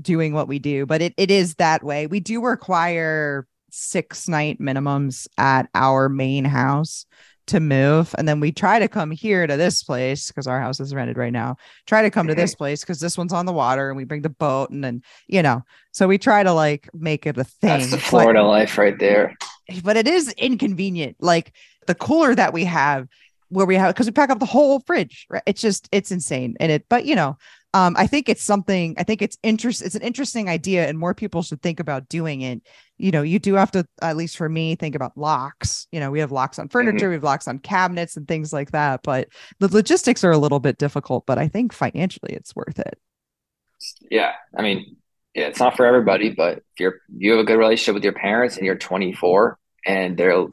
doing 0.00 0.34
what 0.34 0.48
we 0.48 0.58
do 0.58 0.84
but 0.84 1.00
it, 1.00 1.14
it 1.16 1.30
is 1.30 1.54
that 1.56 1.82
way. 1.82 2.06
We 2.06 2.20
do 2.20 2.42
require 2.42 3.46
six 3.70 4.28
night 4.28 4.60
minimums 4.60 5.28
at 5.38 5.68
our 5.74 6.08
main 6.08 6.44
house 6.44 7.06
to 7.46 7.60
move 7.60 8.14
and 8.18 8.26
then 8.26 8.40
we 8.40 8.50
try 8.50 8.78
to 8.78 8.88
come 8.88 9.10
here 9.10 9.46
to 9.46 9.56
this 9.56 9.82
place 9.82 10.28
because 10.28 10.46
our 10.46 10.60
house 10.60 10.80
is 10.80 10.94
rented 10.94 11.16
right 11.16 11.32
now 11.32 11.56
try 11.86 12.02
to 12.02 12.10
come 12.10 12.26
to 12.26 12.34
this 12.34 12.52
mm-hmm. 12.52 12.58
place 12.58 12.80
because 12.80 12.98
this 12.98 13.16
one's 13.16 13.32
on 13.32 13.46
the 13.46 13.52
water 13.52 13.88
and 13.88 13.96
we 13.96 14.04
bring 14.04 14.22
the 14.22 14.28
boat 14.28 14.70
and 14.70 14.82
then 14.82 15.02
you 15.28 15.42
know 15.42 15.62
so 15.96 16.06
we 16.06 16.18
try 16.18 16.42
to 16.42 16.52
like 16.52 16.90
make 16.92 17.26
it 17.26 17.38
a 17.38 17.44
thing 17.44 17.70
That's 17.70 17.90
the 17.90 17.96
but- 17.96 18.02
Florida 18.02 18.42
life 18.42 18.76
right 18.76 18.98
there. 18.98 19.34
but 19.82 19.96
it 19.96 20.06
is 20.06 20.30
inconvenient. 20.36 21.16
Like 21.20 21.52
the 21.86 21.94
cooler 21.94 22.34
that 22.34 22.52
we 22.52 22.64
have, 22.64 23.08
where 23.48 23.64
we 23.64 23.76
have 23.76 23.94
because 23.94 24.04
we 24.04 24.12
pack 24.12 24.28
up 24.28 24.38
the 24.38 24.44
whole 24.44 24.80
fridge. 24.80 25.26
Right? 25.30 25.42
It's 25.46 25.62
just 25.62 25.88
it's 25.92 26.12
insane. 26.12 26.54
And 26.60 26.70
it, 26.70 26.84
but 26.90 27.06
you 27.06 27.16
know, 27.16 27.38
um, 27.76 27.94
I 27.98 28.06
think 28.06 28.30
it's 28.30 28.42
something. 28.42 28.94
I 28.96 29.02
think 29.02 29.20
it's 29.20 29.36
interest. 29.42 29.82
It's 29.82 29.94
an 29.94 30.00
interesting 30.00 30.48
idea, 30.48 30.88
and 30.88 30.98
more 30.98 31.12
people 31.12 31.42
should 31.42 31.60
think 31.60 31.78
about 31.78 32.08
doing 32.08 32.40
it. 32.40 32.62
You 32.96 33.10
know, 33.10 33.20
you 33.20 33.38
do 33.38 33.52
have 33.52 33.70
to, 33.72 33.86
at 34.00 34.16
least 34.16 34.38
for 34.38 34.48
me, 34.48 34.76
think 34.76 34.94
about 34.94 35.18
locks. 35.18 35.86
You 35.92 36.00
know, 36.00 36.10
we 36.10 36.20
have 36.20 36.32
locks 36.32 36.58
on 36.58 36.70
furniture, 36.70 37.00
mm-hmm. 37.00 37.08
we 37.08 37.14
have 37.16 37.22
locks 37.22 37.46
on 37.46 37.58
cabinets, 37.58 38.16
and 38.16 38.26
things 38.26 38.50
like 38.50 38.70
that. 38.70 39.02
But 39.02 39.28
the 39.58 39.68
logistics 39.68 40.24
are 40.24 40.30
a 40.30 40.38
little 40.38 40.58
bit 40.58 40.78
difficult. 40.78 41.26
But 41.26 41.36
I 41.36 41.48
think 41.48 41.74
financially, 41.74 42.32
it's 42.32 42.56
worth 42.56 42.78
it. 42.78 42.98
Yeah, 44.10 44.32
I 44.56 44.62
mean, 44.62 44.96
yeah, 45.34 45.48
it's 45.48 45.60
not 45.60 45.76
for 45.76 45.84
everybody, 45.84 46.30
but 46.30 46.56
if 46.56 46.80
you're 46.80 47.00
you 47.14 47.32
have 47.32 47.40
a 47.40 47.44
good 47.44 47.58
relationship 47.58 47.92
with 47.92 48.04
your 48.04 48.14
parents 48.14 48.56
and 48.56 48.64
you're 48.64 48.76
24 48.76 49.58
and 49.84 50.16
they're 50.16 50.32
the 50.32 50.48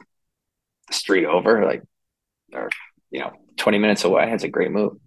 street 0.90 1.24
over, 1.24 1.64
like, 1.64 1.84
or 2.52 2.68
you 3.10 3.20
know, 3.20 3.32
20 3.56 3.78
minutes 3.78 4.04
away, 4.04 4.30
it's 4.30 4.44
a 4.44 4.48
great 4.48 4.72
move. 4.72 4.98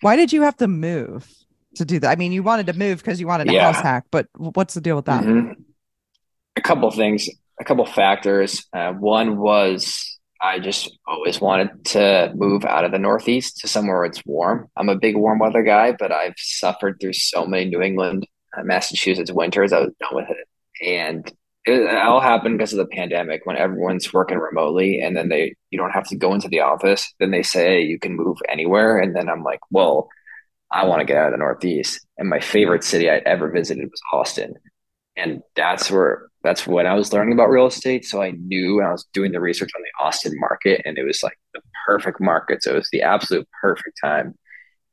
Why 0.00 0.16
did 0.16 0.32
you 0.32 0.42
have 0.42 0.56
to 0.58 0.68
move 0.68 1.28
to 1.76 1.84
do 1.84 1.98
that? 2.00 2.10
I 2.10 2.16
mean, 2.16 2.32
you 2.32 2.42
wanted 2.42 2.66
to 2.66 2.72
move 2.72 2.98
because 2.98 3.20
you 3.20 3.26
wanted 3.26 3.48
a 3.48 3.52
yeah. 3.52 3.72
house 3.72 3.82
hack, 3.82 4.04
but 4.10 4.28
what's 4.36 4.74
the 4.74 4.80
deal 4.80 4.96
with 4.96 5.06
that? 5.06 5.24
Mm-hmm. 5.24 5.60
A 6.56 6.60
couple 6.60 6.90
things, 6.90 7.28
a 7.60 7.64
couple 7.64 7.84
factors. 7.84 8.66
Uh, 8.72 8.92
one 8.92 9.38
was 9.38 10.18
I 10.40 10.58
just 10.58 10.98
always 11.06 11.40
wanted 11.40 11.84
to 11.86 12.32
move 12.34 12.64
out 12.64 12.84
of 12.84 12.92
the 12.92 12.98
Northeast 12.98 13.58
to 13.58 13.68
somewhere 13.68 13.96
where 13.96 14.04
it's 14.04 14.22
warm. 14.26 14.68
I'm 14.76 14.88
a 14.88 14.96
big 14.96 15.16
warm 15.16 15.38
weather 15.38 15.62
guy, 15.62 15.92
but 15.92 16.12
I've 16.12 16.34
suffered 16.36 16.98
through 17.00 17.14
so 17.14 17.46
many 17.46 17.64
New 17.66 17.80
England, 17.80 18.26
uh, 18.56 18.62
Massachusetts 18.62 19.32
winters. 19.32 19.72
I 19.72 19.80
was 19.80 19.92
done 19.98 20.14
with 20.14 20.28
it, 20.28 20.86
and 20.86 21.32
it 21.64 21.96
all 21.96 22.20
happened 22.20 22.58
because 22.58 22.72
of 22.72 22.78
the 22.78 22.94
pandemic 22.94 23.46
when 23.46 23.56
everyone's 23.56 24.12
working 24.12 24.38
remotely 24.38 25.00
and 25.00 25.16
then 25.16 25.28
they 25.28 25.54
you 25.70 25.78
don't 25.78 25.92
have 25.92 26.06
to 26.08 26.16
go 26.16 26.34
into 26.34 26.48
the 26.48 26.60
office. 26.60 27.12
Then 27.18 27.30
they 27.30 27.42
say 27.42 27.82
you 27.82 27.98
can 27.98 28.14
move 28.14 28.36
anywhere. 28.48 28.98
And 28.98 29.16
then 29.16 29.28
i'm 29.28 29.42
like 29.42 29.60
well 29.70 30.08
i 30.70 30.84
want 30.84 31.00
to 31.00 31.06
get 31.06 31.16
out 31.16 31.26
of 31.26 31.32
the 31.32 31.38
northeast. 31.38 32.06
And 32.18 32.28
my 32.28 32.40
favorite 32.40 32.84
city 32.84 33.10
i'd 33.10 33.22
ever 33.24 33.50
visited 33.50 33.84
was 33.90 34.00
austin. 34.12 34.54
And 35.16 35.42
that's 35.56 35.90
where 35.90 36.28
that's 36.42 36.66
when 36.66 36.86
i 36.86 36.94
was 36.94 37.12
learning 37.12 37.34
about 37.34 37.50
real 37.50 37.66
estate. 37.66 38.04
So 38.04 38.22
i 38.22 38.32
knew 38.32 38.82
i 38.82 38.92
was 38.92 39.06
doing 39.12 39.32
the 39.32 39.40
research 39.40 39.70
on 39.74 39.82
the 39.82 40.04
austin 40.04 40.32
market 40.38 40.82
and 40.84 40.98
it 40.98 41.04
was 41.04 41.22
like 41.22 41.38
the 41.54 41.62
perfect 41.86 42.20
market. 42.20 42.62
So 42.62 42.72
it 42.72 42.76
was 42.76 42.90
the 42.92 43.02
absolute 43.02 43.48
perfect 43.62 43.98
time. 44.02 44.34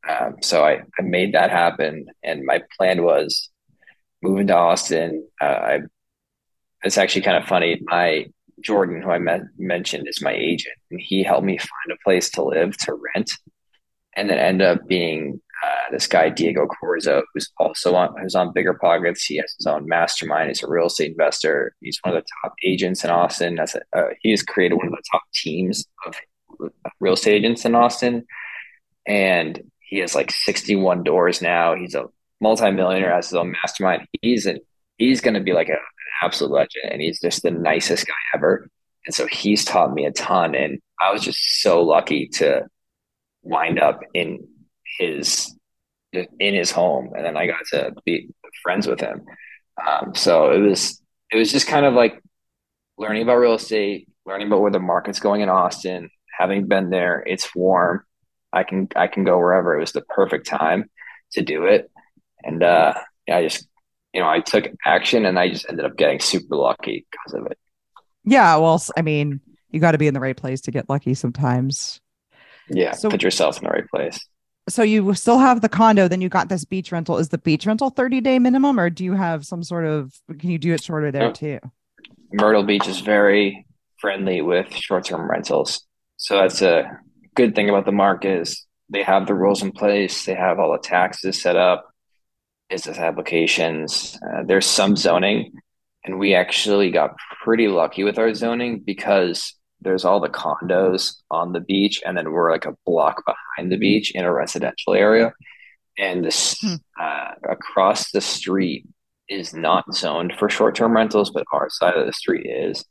Um, 0.08 0.38
so 0.42 0.66
I, 0.66 0.82
I 0.98 1.02
made 1.04 1.34
that 1.34 1.52
happen 1.52 2.06
and 2.24 2.44
my 2.46 2.64
plan 2.78 3.04
was 3.04 3.50
moving 4.22 4.48
to 4.48 4.56
austin. 4.56 5.28
Uh, 5.42 5.46
i 5.46 5.80
it's 6.84 6.98
actually 6.98 7.22
kind 7.22 7.38
of 7.38 7.48
funny. 7.48 7.80
My 7.84 8.28
Jordan, 8.62 9.02
who 9.02 9.10
I 9.10 9.20
met, 9.20 9.42
mentioned, 9.58 10.08
is 10.08 10.22
my 10.22 10.34
agent, 10.34 10.76
and 10.90 11.00
he 11.00 11.24
helped 11.24 11.46
me 11.46 11.58
find 11.58 11.92
a 11.92 12.04
place 12.04 12.30
to 12.32 12.44
live 12.44 12.78
to 12.78 12.98
rent, 13.16 13.32
and 14.16 14.30
then 14.30 14.38
end 14.38 14.62
up 14.62 14.88
being 14.88 15.42
uh, 15.64 15.92
this 15.92 16.08
guy 16.08 16.30
Diego 16.30 16.68
Corzo, 16.68 17.22
who's 17.34 17.52
also 17.58 17.96
on 17.96 18.16
who's 18.20 18.36
on 18.36 18.54
Bigger 18.54 18.74
Pockets. 18.74 19.26
He 19.26 19.38
has 19.38 19.54
his 19.58 19.68
own 19.68 19.88
mastermind. 19.88 20.50
He's 20.50 20.64
a 20.64 20.70
real 20.70 20.88
estate 20.88 21.12
investor. 21.12 21.76
He's 21.82 22.00
one 22.04 22.16
of 22.16 22.24
the 22.24 22.28
top 22.42 22.54
agents 22.64 23.04
in 23.04 23.10
Austin. 23.12 23.56
That's 23.56 23.76
a, 23.76 23.82
uh, 23.96 24.10
he 24.22 24.32
has 24.32 24.44
created 24.44 24.76
one 24.76 24.88
of 24.88 24.94
the 24.94 25.04
top 25.12 25.24
teams 25.34 25.86
of 26.06 26.16
real 27.00 27.14
estate 27.14 27.36
agents 27.36 27.66
in 27.66 27.76
Austin, 27.76 28.26
and 29.06 29.62
he 29.80 30.00
has 30.00 30.16
like 30.16 30.32
61 30.32 31.04
doors 31.04 31.42
now. 31.42 31.76
He's 31.76 31.96
a 31.96 32.06
multimillionaire, 32.40 33.14
has 33.14 33.30
his 33.30 33.36
own 33.36 33.52
mastermind. 33.52 34.08
He's 34.22 34.46
an 34.46 34.60
he's 34.98 35.22
going 35.22 35.34
to 35.34 35.42
be 35.42 35.54
like 35.54 35.70
a 35.70 35.78
absolute 36.22 36.52
legend 36.52 36.92
and 36.92 37.02
he's 37.02 37.20
just 37.20 37.44
the 37.44 37.52
nicest 37.52 38.08
guy 38.08 38.14
ever. 38.36 38.70
And 39.06 39.16
so 39.16 39.26
he's 39.28 39.66
taught 39.66 39.94
me 39.94 40.06
a 40.06 40.12
ton. 40.12 40.56
And 40.56 40.80
I 41.00 41.12
was 41.12 41.24
just 41.24 41.62
so 41.62 41.82
lucky 41.82 42.28
to 42.34 42.68
wind 43.44 43.80
up 43.80 44.02
in 44.14 44.48
his 45.00 45.56
in 46.14 46.54
his 46.54 46.72
home 46.72 47.12
and 47.16 47.26
then 47.26 47.38
I 47.38 47.48
got 47.48 47.66
to 47.72 47.94
be 48.06 48.30
friends 48.64 48.86
with 48.86 49.00
him. 49.00 49.24
Um, 49.86 50.14
so 50.14 50.52
it 50.52 50.60
was 50.60 51.02
it 51.32 51.38
was 51.38 51.52
just 51.52 51.68
kind 51.68 51.86
of 51.86 51.94
like 51.94 52.22
learning 52.98 53.24
about 53.24 53.38
real 53.38 53.54
estate, 53.54 54.10
learning 54.26 54.48
about 54.48 54.62
where 54.62 54.72
the 54.72 54.80
market's 54.80 55.20
going 55.20 55.42
in 55.42 55.50
Austin, 55.50 56.10
having 56.38 56.68
been 56.68 56.90
there, 56.90 57.24
it's 57.26 57.56
warm. 57.56 58.04
I 58.54 58.64
can 58.64 58.90
I 58.96 59.08
can 59.08 59.24
go 59.24 59.38
wherever. 59.38 59.76
It 59.76 59.80
was 59.80 59.94
the 59.94 60.02
perfect 60.02 60.48
time 60.48 60.90
to 61.34 61.42
do 61.42 61.66
it. 61.66 61.90
And 62.44 62.62
uh 62.62 62.94
I 63.30 63.44
just 63.44 63.68
you 64.14 64.22
know, 64.22 64.30
I 64.30 64.40
took 64.40 64.68
action 64.86 65.26
and 65.26 65.40
I 65.40 65.50
just 65.50 65.66
ended 65.70 65.86
up 65.86 65.98
getting 65.98 66.20
super 66.20 66.56
lucky 66.56 67.06
because 67.12 67.40
of 67.40 67.46
it. 67.52 67.58
Yeah. 68.24 68.58
Well, 68.58 68.82
I 68.98 69.02
mean, 69.02 69.42
you 69.70 69.80
got 69.80 69.92
to 69.92 69.98
be 69.98 70.08
in 70.08 70.14
the 70.14 70.20
right 70.20 70.38
place 70.38 70.62
to 70.62 70.72
get 70.72 70.90
lucky 70.90 71.14
sometimes. 71.14 72.02
Yeah. 72.70 72.92
So, 72.92 73.10
put 73.10 73.24
yourself 73.24 73.58
in 73.58 73.64
the 73.64 73.70
right 73.70 73.90
place. 73.90 74.20
So 74.70 74.84
you 74.84 75.14
still 75.16 75.40
have 75.40 75.62
the 75.62 75.70
condo, 75.70 76.08
then 76.08 76.22
you 76.22 76.30
got 76.30 76.50
this 76.50 76.66
beach 76.66 76.92
rental. 76.92 77.18
Is 77.18 77.30
the 77.30 77.38
beach 77.38 77.66
rental 77.66 77.90
30 77.90 78.22
day 78.22 78.38
minimum 78.40 78.80
or 78.80 78.90
do 78.90 79.04
you 79.04 79.14
have 79.14 79.46
some 79.46 79.64
sort 79.64 79.86
of, 79.86 80.14
can 80.40 80.52
you 80.52 80.58
do 80.58 80.74
it 80.74 80.84
shorter 80.84 81.12
there 81.12 81.32
too? 81.32 81.60
Myrtle 82.32 82.64
Beach 82.64 82.88
is 82.88 83.02
very 83.02 83.66
friendly 83.98 84.42
with 84.42 84.74
short 84.74 85.06
term 85.06 85.30
rentals. 85.30 85.86
So 86.18 86.38
that's 86.38 86.62
a 86.62 87.00
good 87.36 87.56
thing 87.56 87.70
about 87.70 87.86
the 87.86 87.92
market 87.92 88.42
is 88.42 88.66
they 88.90 89.04
have 89.04 89.26
the 89.26 89.34
rules 89.34 89.64
in 89.64 89.72
place. 89.72 90.26
They 90.26 90.36
have 90.36 90.60
all 90.60 90.72
the 90.72 90.78
taxes 90.78 91.42
set 91.42 91.56
up 91.56 91.91
business 92.72 92.98
applications. 92.98 94.18
Uh, 94.26 94.44
there's 94.44 94.66
some 94.66 94.96
zoning, 94.96 95.52
and 96.06 96.18
we 96.18 96.34
actually 96.34 96.90
got 96.90 97.16
pretty 97.44 97.68
lucky 97.68 98.04
with 98.04 98.18
our 98.18 98.34
zoning 98.34 98.80
because 98.80 99.54
there's 99.82 100.06
all 100.06 100.22
the 100.22 100.30
condos 100.30 101.16
on 101.30 101.52
the 101.52 101.60
beach, 101.60 102.02
and 102.06 102.18
then 102.18 102.32
we're 102.32 102.52
like 102.52 102.66
a 102.66 102.76
block 102.86 103.24
behind 103.26 103.72
the 103.72 103.78
beach 103.78 104.12
in 104.16 104.24
a 104.24 104.34
residential 104.34 104.94
area. 104.94 105.34
And 105.98 106.24
this 106.24 106.58
hmm. 106.62 106.76
uh, 107.00 107.32
across 107.50 108.12
the 108.12 108.22
street 108.22 108.88
is 109.28 109.54
not 109.54 109.94
zoned 109.94 110.34
for 110.40 110.50
short 110.50 110.76
term 110.76 110.94
rentals, 110.94 111.30
but 111.30 111.46
our 111.52 111.70
side 111.70 111.96
of 111.96 112.06
the 112.06 112.14
street 112.14 112.46
is. 112.46 112.86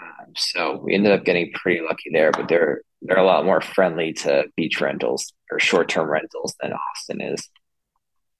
Um, 0.00 0.32
so 0.36 0.80
we 0.84 0.94
ended 0.94 1.12
up 1.12 1.24
getting 1.24 1.50
pretty 1.54 1.80
lucky 1.80 2.10
there, 2.12 2.32
but 2.32 2.48
they're 2.48 2.82
they're 3.02 3.18
a 3.18 3.24
lot 3.24 3.44
more 3.44 3.60
friendly 3.60 4.12
to 4.12 4.44
beach 4.56 4.80
rentals 4.80 5.32
or 5.50 5.58
short 5.58 5.88
term 5.88 6.10
rentals 6.10 6.54
than 6.60 6.72
Austin 6.72 7.20
is. 7.22 7.48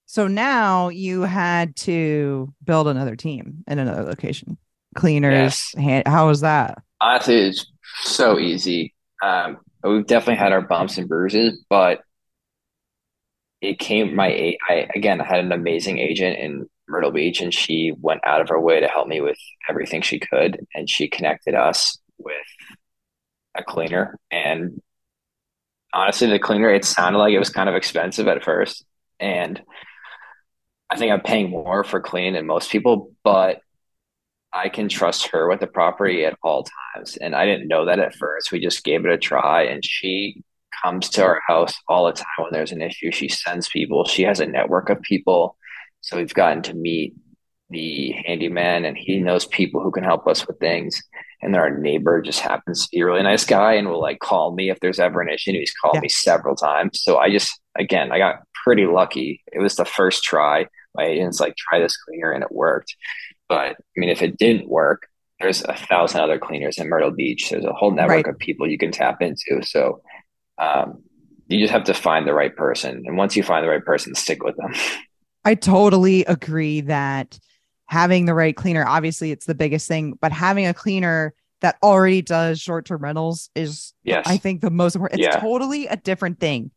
So 0.07 0.29
now 0.29 0.89
you 0.89 1.23
had 1.23 1.75
to 1.77 2.53
build 2.65 2.89
another 2.89 3.17
team 3.17 3.65
in 3.67 3.79
another 3.79 4.05
location. 4.05 4.57
Cleaners, 4.95 5.33
yes. 5.33 5.75
hand, 5.75 6.07
how 6.07 6.29
was 6.29 6.41
that? 6.41 6.83
Honestly, 7.01 7.35
it's 7.35 7.67
so 8.03 8.39
easy. 8.39 8.95
Um, 9.23 9.59
we've 9.83 10.07
definitely 10.07 10.37
had 10.37 10.53
our 10.53 10.63
bumps 10.63 10.97
and 10.97 11.09
bruises, 11.09 11.63
but 11.69 12.01
it 13.61 13.79
came 13.79 14.15
my 14.15 14.57
I 14.69 14.89
again 14.95 15.21
I 15.21 15.25
had 15.25 15.41
an 15.41 15.53
amazing 15.53 15.99
agent 15.99 16.39
in 16.39 16.67
Myrtle 16.89 17.11
Beach 17.11 17.41
and 17.41 17.53
she 17.53 17.93
went 18.01 18.21
out 18.25 18.41
of 18.41 18.49
her 18.49 18.61
way 18.61 18.81
to 18.81 18.89
help 18.89 19.09
me 19.09 19.21
with 19.21 19.39
everything 19.69 20.03
she 20.03 20.21
could 20.21 20.67
and 20.75 20.89
she 20.89 21.09
connected 21.09 21.55
us 21.55 21.99
with 22.19 22.35
a 23.57 23.65
cleaner 23.65 24.19
and 24.31 24.81
honestly 25.93 26.29
the 26.29 26.39
cleaner 26.39 26.71
it 26.71 26.85
sounded 26.85 27.19
like 27.19 27.33
it 27.33 27.39
was 27.39 27.49
kind 27.49 27.69
of 27.69 27.75
expensive 27.75 28.29
at 28.29 28.45
first 28.45 28.85
and 29.19 29.63
I 30.91 30.97
think 30.97 31.13
I'm 31.13 31.21
paying 31.21 31.51
more 31.51 31.85
for 31.85 32.01
clean 32.01 32.35
than 32.35 32.47
most 32.47 32.71
people, 32.71 33.13
but 33.25 33.61
I 34.53 34.69
can 34.69 34.89
trust 34.89 35.29
her 35.29 35.49
with 35.49 35.61
the 35.61 35.67
property 35.67 36.25
at 36.25 36.39
all 36.43 36.65
times. 36.95 37.17
And 37.17 37.35
I 37.35 37.45
didn't 37.45 37.69
know 37.69 37.87
that 37.87 37.99
at 37.99 38.15
first. 38.15 38.53
We 38.53 38.61
just 38.61 38.85
gave 38.85 39.05
it 39.05 39.13
a 39.13 39.19
try, 39.19 39.65
and 39.65 39.85
she 39.85 40.43
comes 40.83 41.09
to 41.11 41.25
our 41.25 41.41
house 41.47 41.75
all 41.89 42.07
the 42.07 42.13
time 42.13 42.27
when 42.39 42.53
there's 42.53 42.73
an 42.73 42.83
issue. 42.83 43.11
She 43.11 43.29
sends 43.29 43.69
people. 43.69 44.05
She 44.05 44.23
has 44.23 44.41
a 44.41 44.47
network 44.47 44.89
of 44.89 45.03
people, 45.03 45.57
so 46.01 46.17
we've 46.17 46.33
gotten 46.33 46.63
to 46.63 46.75
meet 46.75 47.15
the 47.69 48.13
handyman, 48.25 48.85
and 48.85 48.97
he 48.97 49.19
knows 49.19 49.47
people 49.47 49.83
who 49.83 49.91
can 49.91 50.05
help 50.05 50.29
us 50.29 50.47
with 50.47 50.59
things. 50.61 51.03
And 51.43 51.53
then 51.53 51.61
our 51.61 51.77
neighbor 51.77 52.23
just 52.23 52.41
happens 52.41 52.85
to 52.85 52.89
be 52.93 53.01
a 53.01 53.07
really 53.07 53.25
nice 53.25 53.45
guy, 53.45 53.75
and 53.75 53.89
will 53.89 54.01
like 54.01 54.21
call 54.21 54.55
me 54.55 54.71
if 54.71 54.79
there's 54.81 55.01
ever 55.01 55.21
an 55.21 55.29
issue. 55.29 55.53
He's 55.53 55.75
called 55.75 55.97
yeah. 55.97 56.03
me 56.03 56.09
several 56.09 56.55
times. 56.55 57.03
So 57.03 57.19
I 57.19 57.31
just, 57.31 57.61
again, 57.77 58.13
I 58.13 58.19
got 58.19 58.37
pretty 58.65 58.87
lucky. 58.87 59.43
It 59.53 59.59
was 59.61 59.75
the 59.75 59.85
first 59.85 60.23
try 60.23 60.67
my 60.97 61.05
agents 61.05 61.41
like 61.41 61.57
try 61.57 61.79
this 61.79 61.97
cleaner 61.97 62.33
and 62.33 62.43
it 62.43 62.53
worked. 62.53 62.95
But 63.49 63.73
I 63.73 63.97
mean, 63.97 64.11
if 64.11 64.23
it 64.23 64.39
didn't 64.39 64.69
work, 64.69 65.09
there's 65.41 65.63
a 65.63 65.75
thousand 65.75 66.21
other 66.21 66.39
cleaners 66.39 66.79
in 66.79 66.89
Myrtle 66.89 67.11
Beach. 67.11 67.51
There's 67.51 67.65
a 67.65 67.73
whole 67.73 67.91
network 67.91 68.27
right. 68.27 68.29
of 68.29 68.39
people 68.39 68.67
you 68.67 68.79
can 68.79 68.91
tap 68.91 69.21
into. 69.21 69.63
So 69.63 70.01
um, 70.59 71.03
you 71.49 71.61
just 71.61 71.73
have 71.73 71.85
to 71.85 71.95
find 71.95 72.27
the 72.27 72.35
right 72.35 72.55
person. 72.55 73.03
And 73.07 73.17
once 73.17 73.37
you 73.37 73.43
find 73.43 73.65
the 73.65 73.69
right 73.69 73.85
person, 73.85 74.15
stick 74.15 74.43
with 74.43 74.57
them. 74.57 74.73
I 75.45 75.55
totally 75.55 76.25
agree 76.25 76.81
that 76.83 77.39
having 77.87 78.25
the 78.25 78.35
right 78.35 78.57
cleaner, 78.57 78.85
obviously, 78.85 79.31
it's 79.31 79.47
the 79.47 79.55
biggest 79.55 79.87
thing, 79.87 80.19
but 80.21 80.33
having 80.33 80.67
a 80.67 80.75
cleaner 80.75 81.35
that 81.61 81.77
already 81.83 82.21
does 82.21 82.61
short 82.61 82.85
term 82.87 83.03
rentals 83.03 83.51
is, 83.55 83.93
yes. 84.03 84.27
I 84.27 84.39
think, 84.39 84.61
the 84.61 84.71
most 84.71 84.97
important. 84.97 85.21
It's 85.21 85.35
yeah. 85.35 85.41
totally 85.41 85.87
a 85.87 85.97
different 85.97 86.41
thing 86.41 86.73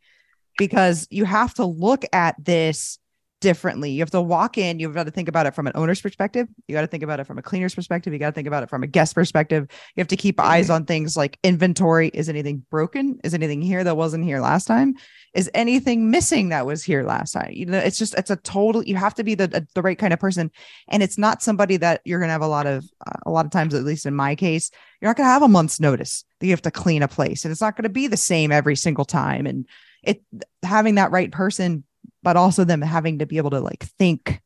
because 0.59 1.07
you 1.09 1.25
have 1.25 1.53
to 1.55 1.65
look 1.65 2.05
at 2.13 2.35
this 2.37 2.99
differently. 3.41 3.91
You 3.91 4.01
have 4.01 4.11
to 4.11 4.21
walk 4.21 4.57
in, 4.57 4.79
you've 4.79 4.93
got 4.93 5.05
to 5.05 5.11
think 5.11 5.29
about 5.29 5.45
it 5.45 5.55
from 5.55 5.67
an 5.67 5.73
owner's 5.75 6.01
perspective. 6.01 6.47
You 6.67 6.75
got 6.75 6.81
to 6.81 6.87
think 6.87 7.03
about 7.03 7.19
it 7.19 7.27
from 7.27 7.37
a 7.37 7.41
cleaner's 7.41 7.73
perspective. 7.73 8.11
You 8.13 8.19
got 8.19 8.27
to 8.27 8.33
think 8.33 8.47
about 8.47 8.63
it 8.63 8.69
from 8.69 8.83
a 8.83 8.87
guest 8.87 9.15
perspective. 9.15 9.67
You 9.95 10.01
have 10.01 10.07
to 10.09 10.17
keep 10.17 10.39
eyes 10.39 10.65
mm-hmm. 10.65 10.75
on 10.75 10.85
things 10.85 11.15
like 11.15 11.37
inventory. 11.43 12.09
Is 12.13 12.29
anything 12.29 12.65
broken? 12.69 13.19
Is 13.23 13.33
anything 13.33 13.61
here 13.61 13.83
that 13.83 13.97
wasn't 13.97 14.25
here 14.25 14.39
last 14.39 14.65
time? 14.65 14.95
Is 15.33 15.49
anything 15.53 16.09
missing 16.09 16.49
that 16.49 16.65
was 16.65 16.83
here 16.83 17.03
last 17.03 17.31
time? 17.31 17.51
You 17.51 17.67
know, 17.67 17.77
it's 17.77 17.97
just, 17.97 18.15
it's 18.15 18.31
a 18.31 18.35
total, 18.35 18.83
you 18.83 18.95
have 18.95 19.15
to 19.15 19.23
be 19.23 19.35
the, 19.35 19.65
the 19.73 19.81
right 19.81 19.97
kind 19.97 20.11
of 20.11 20.19
person. 20.19 20.51
And 20.87 21.03
it's 21.03 21.17
not 21.17 21.41
somebody 21.41 21.77
that 21.77 22.01
you're 22.03 22.19
going 22.19 22.29
to 22.29 22.33
have 22.33 22.41
a 22.41 22.47
lot 22.47 22.67
of, 22.67 22.85
uh, 23.05 23.19
a 23.25 23.31
lot 23.31 23.45
of 23.45 23.51
times, 23.51 23.73
at 23.73 23.83
least 23.83 24.05
in 24.05 24.15
my 24.15 24.35
case, 24.35 24.71
you're 24.99 25.09
not 25.09 25.17
going 25.17 25.27
to 25.27 25.31
have 25.31 25.43
a 25.43 25.47
month's 25.47 25.79
notice 25.79 26.25
that 26.39 26.47
you 26.47 26.51
have 26.51 26.61
to 26.63 26.71
clean 26.71 27.03
a 27.03 27.07
place 27.07 27.45
and 27.45 27.51
it's 27.51 27.61
not 27.61 27.75
going 27.75 27.83
to 27.83 27.89
be 27.89 28.07
the 28.07 28.17
same 28.17 28.51
every 28.51 28.75
single 28.75 29.05
time. 29.05 29.45
And 29.45 29.65
it, 30.03 30.23
having 30.63 30.95
that 30.95 31.11
right 31.11 31.31
person 31.31 31.83
but 32.23 32.37
also 32.37 32.63
them 32.63 32.81
having 32.81 33.19
to 33.19 33.25
be 33.25 33.37
able 33.37 33.51
to 33.51 33.59
like 33.59 33.83
think 33.83 34.41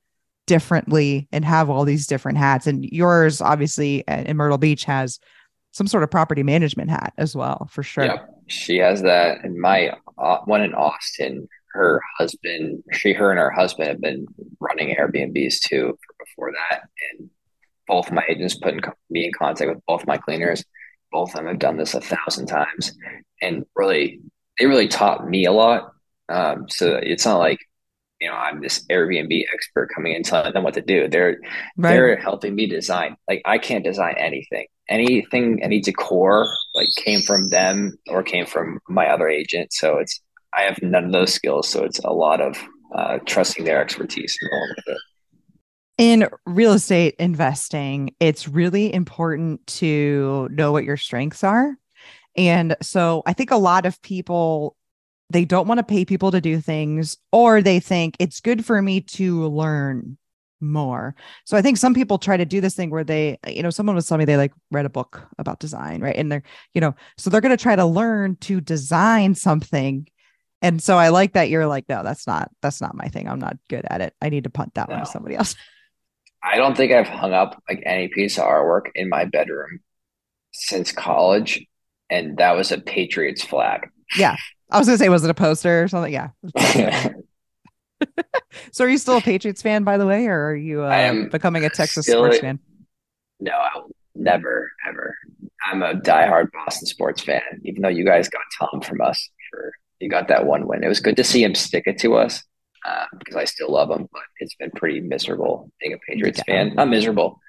differently 0.45 1.27
and 1.31 1.45
have 1.45 1.69
all 1.69 1.85
these 1.85 2.07
different 2.07 2.37
hats. 2.37 2.67
And 2.67 2.83
yours, 2.85 3.41
obviously, 3.41 4.03
in 4.07 4.37
Myrtle 4.37 4.57
Beach 4.57 4.83
has 4.85 5.19
some 5.71 5.87
sort 5.87 6.03
of 6.03 6.11
property 6.11 6.43
management 6.43 6.89
hat 6.89 7.13
as 7.17 7.35
well, 7.35 7.67
for 7.71 7.81
sure. 7.81 8.05
Yeah, 8.05 8.25
she 8.47 8.77
has 8.77 9.01
that. 9.01 9.43
And 9.43 9.59
my 9.59 9.93
uh, 10.17 10.39
one 10.45 10.61
in 10.61 10.73
Austin, 10.73 11.47
her 11.71 12.01
husband, 12.17 12.83
she, 12.91 13.13
her, 13.13 13.31
and 13.31 13.39
her 13.39 13.49
husband 13.49 13.87
have 13.87 14.01
been 14.01 14.27
running 14.59 14.95
Airbnbs 14.95 15.61
too 15.61 15.97
before 16.19 16.51
that. 16.51 16.81
And 17.11 17.29
both 17.87 18.11
my 18.11 18.23
agents 18.29 18.55
put 18.55 18.75
in, 18.75 18.81
me 19.09 19.25
in 19.25 19.31
contact 19.33 19.69
with 19.69 19.85
both 19.87 20.05
my 20.05 20.17
cleaners. 20.17 20.63
Both 21.11 21.29
of 21.29 21.37
them 21.37 21.47
have 21.47 21.59
done 21.59 21.77
this 21.77 21.93
a 21.93 22.01
thousand 22.01 22.47
times, 22.47 22.97
and 23.41 23.65
really, 23.75 24.19
they 24.57 24.65
really 24.65 24.87
taught 24.87 25.29
me 25.29 25.45
a 25.45 25.51
lot 25.51 25.92
um, 26.29 26.67
so 26.69 26.99
it's 27.01 27.25
not 27.25 27.37
like 27.37 27.59
you 28.19 28.29
know 28.29 28.35
I'm 28.35 28.61
this 28.61 28.85
Airbnb 28.87 29.43
expert 29.53 29.89
coming 29.93 30.13
in 30.13 30.23
telling 30.23 30.53
them 30.53 30.63
what 30.63 30.73
to 30.75 30.81
do. 30.81 31.07
They're 31.07 31.37
right. 31.77 31.91
they're 31.93 32.15
helping 32.15 32.55
me 32.55 32.67
design. 32.67 33.17
Like 33.27 33.41
I 33.45 33.57
can't 33.57 33.83
design 33.83 34.15
anything. 34.17 34.67
Anything, 34.89 35.63
any 35.63 35.79
decor 35.79 36.47
like 36.73 36.89
came 36.97 37.21
from 37.21 37.49
them 37.49 37.97
or 38.07 38.21
came 38.21 38.45
from 38.45 38.79
my 38.89 39.07
other 39.07 39.27
agent. 39.27 39.73
So 39.73 39.97
it's 39.97 40.21
I 40.55 40.63
have 40.63 40.81
none 40.81 41.05
of 41.05 41.11
those 41.11 41.33
skills. 41.33 41.67
So 41.67 41.83
it's 41.83 41.99
a 41.99 42.11
lot 42.11 42.41
of 42.41 42.57
uh, 42.95 43.19
trusting 43.25 43.65
their 43.65 43.81
expertise 43.81 44.37
and 44.41 44.51
going 44.51 44.73
with 44.75 44.95
it. 44.95 45.01
In 45.97 46.27
real 46.45 46.73
estate 46.73 47.15
investing, 47.19 48.15
it's 48.19 48.47
really 48.47 48.93
important 48.93 49.65
to 49.67 50.49
know 50.51 50.71
what 50.71 50.83
your 50.83 50.97
strengths 50.97 51.43
are. 51.43 51.77
And 52.35 52.75
so 52.81 53.21
I 53.25 53.33
think 53.33 53.51
a 53.51 53.57
lot 53.57 53.85
of 53.85 54.01
people 54.01 54.75
they 55.33 55.45
don't 55.45 55.67
want 55.67 55.79
to 55.79 55.83
pay 55.83 56.05
people 56.05 56.31
to 56.31 56.39
do 56.39 56.61
things 56.61 57.17
or 57.31 57.61
they 57.61 57.79
think 57.79 58.15
it's 58.19 58.39
good 58.39 58.65
for 58.65 58.81
me 58.81 59.01
to 59.01 59.47
learn 59.47 60.17
more. 60.61 61.15
So 61.45 61.57
I 61.57 61.61
think 61.61 61.77
some 61.77 61.93
people 61.93 62.17
try 62.17 62.37
to 62.37 62.45
do 62.45 62.61
this 62.61 62.75
thing 62.75 62.89
where 62.89 63.03
they, 63.03 63.37
you 63.47 63.61
know, 63.61 63.69
someone 63.69 63.95
was 63.95 64.07
telling 64.07 64.19
me 64.19 64.25
they 64.25 64.37
like 64.37 64.53
read 64.71 64.85
a 64.85 64.89
book 64.89 65.27
about 65.37 65.59
design, 65.59 66.01
right? 66.01 66.15
And 66.15 66.31
they're, 66.31 66.43
you 66.73 66.81
know, 66.81 66.95
so 67.17 67.29
they're 67.29 67.41
going 67.41 67.55
to 67.55 67.61
try 67.61 67.75
to 67.75 67.85
learn 67.85 68.37
to 68.37 68.61
design 68.61 69.35
something. 69.35 70.07
And 70.61 70.81
so 70.81 70.97
I 70.97 71.09
like 71.09 71.33
that 71.33 71.49
you're 71.49 71.67
like, 71.67 71.89
no, 71.89 72.03
that's 72.03 72.25
not, 72.25 72.49
that's 72.61 72.79
not 72.79 72.95
my 72.95 73.07
thing. 73.09 73.27
I'm 73.27 73.39
not 73.39 73.57
good 73.69 73.85
at 73.89 74.01
it. 74.01 74.13
I 74.21 74.29
need 74.29 74.45
to 74.45 74.49
punt 74.49 74.75
that 74.75 74.87
no. 74.87 74.95
one 74.95 75.05
to 75.05 75.11
somebody 75.11 75.35
else. 75.35 75.55
I 76.43 76.57
don't 76.57 76.75
think 76.75 76.91
I've 76.91 77.07
hung 77.07 77.33
up 77.33 77.61
like 77.69 77.83
any 77.85 78.07
piece 78.09 78.37
of 78.37 78.45
artwork 78.45 78.87
in 78.95 79.09
my 79.09 79.25
bedroom 79.25 79.79
since 80.51 80.91
college. 80.91 81.65
And 82.09 82.37
that 82.37 82.55
was 82.55 82.71
a 82.71 82.79
Patriots 82.79 83.43
flag. 83.43 83.89
Yeah. 84.17 84.35
I 84.73 84.79
was 84.79 84.87
gonna 84.87 84.97
say, 84.97 85.07
was 85.09 85.23
it 85.23 85.29
a 85.29 85.35
poster 85.35 85.83
or 85.83 85.87
something? 85.87 86.11
Yeah. 86.11 86.29
so, 88.71 88.85
are 88.85 88.89
you 88.89 88.97
still 88.97 89.17
a 89.17 89.21
Patriots 89.21 89.61
fan, 89.61 89.83
by 89.83 89.97
the 89.97 90.07
way, 90.07 90.25
or 90.25 90.47
are 90.47 90.55
you 90.55 90.81
uh, 90.81 91.25
becoming 91.31 91.63
a 91.63 91.69
Texas 91.69 92.07
sports 92.07 92.39
fan? 92.39 92.59
No, 93.39 93.51
I 93.51 93.69
will 93.75 93.91
never, 94.15 94.71
ever. 94.89 95.15
I'm 95.71 95.83
a 95.83 95.93
diehard 95.93 96.51
Boston 96.51 96.87
sports 96.87 97.21
fan. 97.21 97.41
Even 97.63 97.83
though 97.83 97.89
you 97.89 98.03
guys 98.03 98.29
got 98.29 98.41
Tom 98.59 98.81
from 98.81 98.99
us 99.01 99.29
for 99.51 99.73
you 99.99 100.09
got 100.09 100.27
that 100.29 100.47
one 100.47 100.67
win, 100.67 100.83
it 100.83 100.87
was 100.87 100.99
good 100.99 101.17
to 101.17 101.23
see 101.23 101.43
him 101.43 101.53
stick 101.53 101.83
it 101.85 101.99
to 101.99 102.15
us 102.15 102.43
uh, 102.83 103.05
because 103.19 103.35
I 103.35 103.45
still 103.45 103.71
love 103.71 103.91
him. 103.91 104.09
But 104.11 104.23
it's 104.39 104.55
been 104.55 104.71
pretty 104.71 105.01
miserable 105.01 105.71
being 105.79 105.93
a 105.93 105.97
Patriots 105.99 106.41
yeah. 106.47 106.65
fan. 106.65 106.75
Not 106.75 106.89
miserable. 106.89 107.39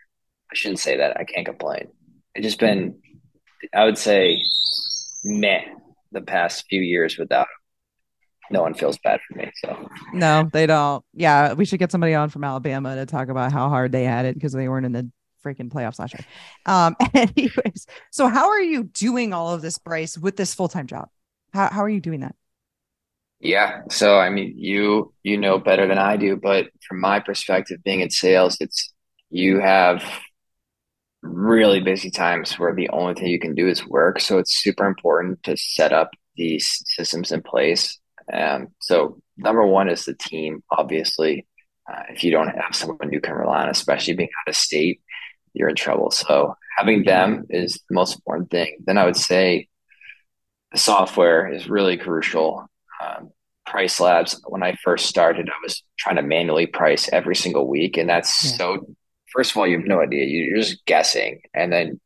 I 0.52 0.54
shouldn't 0.54 0.80
say 0.80 0.98
that. 0.98 1.16
I 1.18 1.24
can't 1.24 1.46
complain. 1.46 1.88
It's 2.34 2.44
just 2.44 2.60
been, 2.60 2.98
I 3.72 3.86
would 3.86 3.96
say, 3.96 4.42
meh 5.24 5.64
the 6.14 6.22
past 6.22 6.64
few 6.68 6.80
years 6.80 7.18
without 7.18 7.42
him. 7.42 8.50
No 8.50 8.62
one 8.62 8.74
feels 8.74 8.98
bad 8.98 9.20
for 9.26 9.38
me. 9.38 9.50
So 9.56 9.88
no, 10.12 10.48
they 10.52 10.66
don't. 10.66 11.04
Yeah, 11.14 11.54
we 11.54 11.64
should 11.64 11.78
get 11.78 11.90
somebody 11.90 12.14
on 12.14 12.28
from 12.28 12.44
Alabama 12.44 12.94
to 12.94 13.06
talk 13.06 13.28
about 13.28 13.52
how 13.52 13.68
hard 13.68 13.92
they 13.92 14.04
had 14.04 14.26
it 14.26 14.34
because 14.34 14.52
they 14.52 14.68
weren't 14.68 14.86
in 14.86 14.92
the 14.92 15.10
freaking 15.44 15.70
playoffs 15.70 15.98
last 15.98 16.14
year. 16.14 16.26
Um, 16.66 16.96
anyways, 17.14 17.86
so 18.10 18.28
how 18.28 18.48
are 18.48 18.60
you 18.60 18.84
doing 18.84 19.32
all 19.32 19.52
of 19.52 19.62
this, 19.62 19.78
Bryce, 19.78 20.18
with 20.18 20.36
this 20.36 20.54
full 20.54 20.68
time 20.68 20.86
job? 20.86 21.08
How 21.52 21.68
how 21.70 21.82
are 21.82 21.88
you 21.88 22.00
doing 22.00 22.20
that? 22.20 22.34
Yeah. 23.40 23.82
So 23.90 24.18
I 24.18 24.30
mean, 24.30 24.54
you 24.56 25.12
you 25.22 25.38
know 25.38 25.58
better 25.58 25.86
than 25.86 25.98
I 25.98 26.16
do, 26.16 26.36
but 26.36 26.68
from 26.86 27.00
my 27.00 27.20
perspective, 27.20 27.82
being 27.84 28.00
in 28.00 28.10
sales, 28.10 28.56
it's 28.60 28.92
you 29.30 29.60
have 29.60 30.04
really 31.24 31.80
busy 31.80 32.10
times 32.10 32.58
where 32.58 32.74
the 32.74 32.90
only 32.90 33.14
thing 33.14 33.28
you 33.28 33.40
can 33.40 33.54
do 33.54 33.66
is 33.66 33.86
work. 33.86 34.20
So 34.20 34.38
it's 34.38 34.60
super 34.62 34.86
important 34.86 35.42
to 35.44 35.56
set 35.56 35.92
up 35.92 36.10
these 36.36 36.82
systems 36.86 37.32
in 37.32 37.42
place. 37.42 37.98
Um, 38.32 38.68
so 38.80 39.20
number 39.36 39.66
one 39.66 39.88
is 39.88 40.04
the 40.04 40.14
team. 40.14 40.62
Obviously, 40.70 41.46
uh, 41.90 42.02
if 42.10 42.24
you 42.24 42.30
don't 42.30 42.48
have 42.48 42.74
someone 42.74 43.12
you 43.12 43.20
can 43.20 43.34
rely 43.34 43.62
on, 43.62 43.68
especially 43.68 44.14
being 44.14 44.30
out 44.40 44.50
of 44.50 44.56
state, 44.56 45.00
you're 45.54 45.68
in 45.68 45.76
trouble. 45.76 46.10
So 46.10 46.54
having 46.76 47.04
them 47.04 47.46
is 47.48 47.80
the 47.88 47.94
most 47.94 48.16
important 48.16 48.50
thing. 48.50 48.76
Then 48.84 48.98
I 48.98 49.04
would 49.04 49.16
say 49.16 49.68
the 50.72 50.78
software 50.78 51.52
is 51.52 51.68
really 51.68 51.96
crucial. 51.96 52.66
Um, 53.02 53.30
price 53.66 53.98
labs 53.98 54.40
when 54.46 54.62
i 54.62 54.76
first 54.84 55.06
started 55.06 55.48
i 55.48 55.54
was 55.62 55.82
trying 55.98 56.16
to 56.16 56.22
manually 56.22 56.66
price 56.66 57.08
every 57.12 57.34
single 57.34 57.66
week 57.66 57.96
and 57.96 58.10
that's 58.10 58.44
yeah. 58.44 58.56
so 58.58 58.94
first 59.34 59.50
of 59.50 59.56
all, 59.56 59.66
you 59.66 59.76
have 59.76 59.86
no 59.86 60.00
idea. 60.00 60.24
You're 60.24 60.56
just 60.56 60.84
guessing, 60.86 61.42
and 61.52 61.72
then 61.72 62.00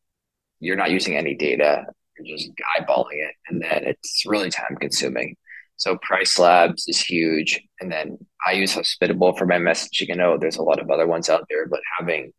you're 0.60 0.76
not 0.76 0.90
using 0.90 1.16
any 1.16 1.34
data. 1.34 1.84
You're 2.18 2.36
just 2.36 2.50
eyeballing 2.76 3.18
it, 3.28 3.34
and 3.48 3.62
then 3.62 3.84
it's 3.84 4.24
really 4.26 4.50
time 4.50 4.76
consuming. 4.80 5.36
So 5.76 5.96
Price 5.98 6.38
Labs 6.38 6.88
is 6.88 7.00
huge, 7.00 7.60
and 7.80 7.92
then 7.92 8.18
I 8.44 8.52
use 8.52 8.74
Hospitable 8.74 9.36
for 9.36 9.46
my 9.46 9.58
messaging. 9.58 10.10
I 10.10 10.14
know 10.14 10.36
there's 10.36 10.56
a 10.56 10.62
lot 10.62 10.80
of 10.80 10.90
other 10.90 11.06
ones 11.06 11.28
out 11.28 11.44
there, 11.48 11.68
but 11.68 11.80
having 11.98 12.32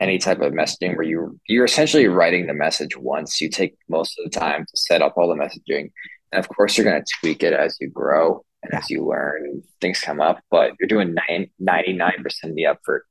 any 0.00 0.18
type 0.18 0.40
of 0.40 0.52
messaging 0.52 0.96
where 0.96 1.04
you 1.04 1.38
you're 1.48 1.64
essentially 1.64 2.06
writing 2.06 2.46
the 2.46 2.54
message 2.54 2.96
once. 2.96 3.40
You 3.40 3.50
take 3.50 3.76
most 3.88 4.18
of 4.18 4.30
the 4.30 4.38
time 4.38 4.64
to 4.64 4.76
set 4.76 5.02
up 5.02 5.14
all 5.16 5.28
the 5.28 5.34
messaging, 5.34 5.90
and 6.32 6.38
of 6.38 6.48
course 6.48 6.78
you're 6.78 6.88
going 6.88 7.02
to 7.02 7.12
tweak 7.20 7.42
it 7.42 7.52
as 7.52 7.76
you 7.80 7.90
grow 7.90 8.44
and 8.62 8.72
as 8.74 8.88
you 8.88 9.04
learn 9.04 9.62
things 9.80 10.00
come 10.00 10.20
up. 10.20 10.40
But 10.50 10.72
you're 10.78 10.88
doing 10.88 11.16
99 11.58 12.12
percent 12.22 12.52
of 12.52 12.56
the 12.56 12.66
effort 12.66 13.07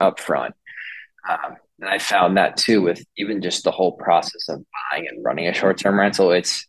up 0.00 0.20
front. 0.20 0.54
Um, 1.28 1.56
and 1.80 1.88
I 1.88 1.98
found 1.98 2.36
that 2.36 2.56
too 2.56 2.82
with 2.82 3.04
even 3.16 3.40
just 3.42 3.64
the 3.64 3.70
whole 3.70 3.92
process 3.92 4.48
of 4.48 4.64
buying 4.90 5.06
and 5.08 5.24
running 5.24 5.48
a 5.48 5.54
short 5.54 5.78
term 5.78 5.98
rental. 5.98 6.30
It's 6.30 6.66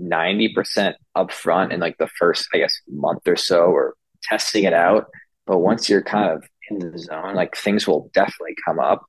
90% 0.00 0.94
upfront 1.16 1.72
in 1.72 1.80
like 1.80 1.98
the 1.98 2.08
first, 2.18 2.48
I 2.52 2.58
guess, 2.58 2.74
month 2.88 3.26
or 3.26 3.36
so 3.36 3.64
or 3.64 3.94
testing 4.22 4.64
it 4.64 4.72
out. 4.72 5.06
But 5.46 5.58
once 5.58 5.88
you're 5.88 6.02
kind 6.02 6.30
of 6.30 6.44
in 6.70 6.78
the 6.78 6.98
zone, 6.98 7.34
like 7.34 7.56
things 7.56 7.86
will 7.86 8.10
definitely 8.14 8.56
come 8.64 8.78
up, 8.78 9.04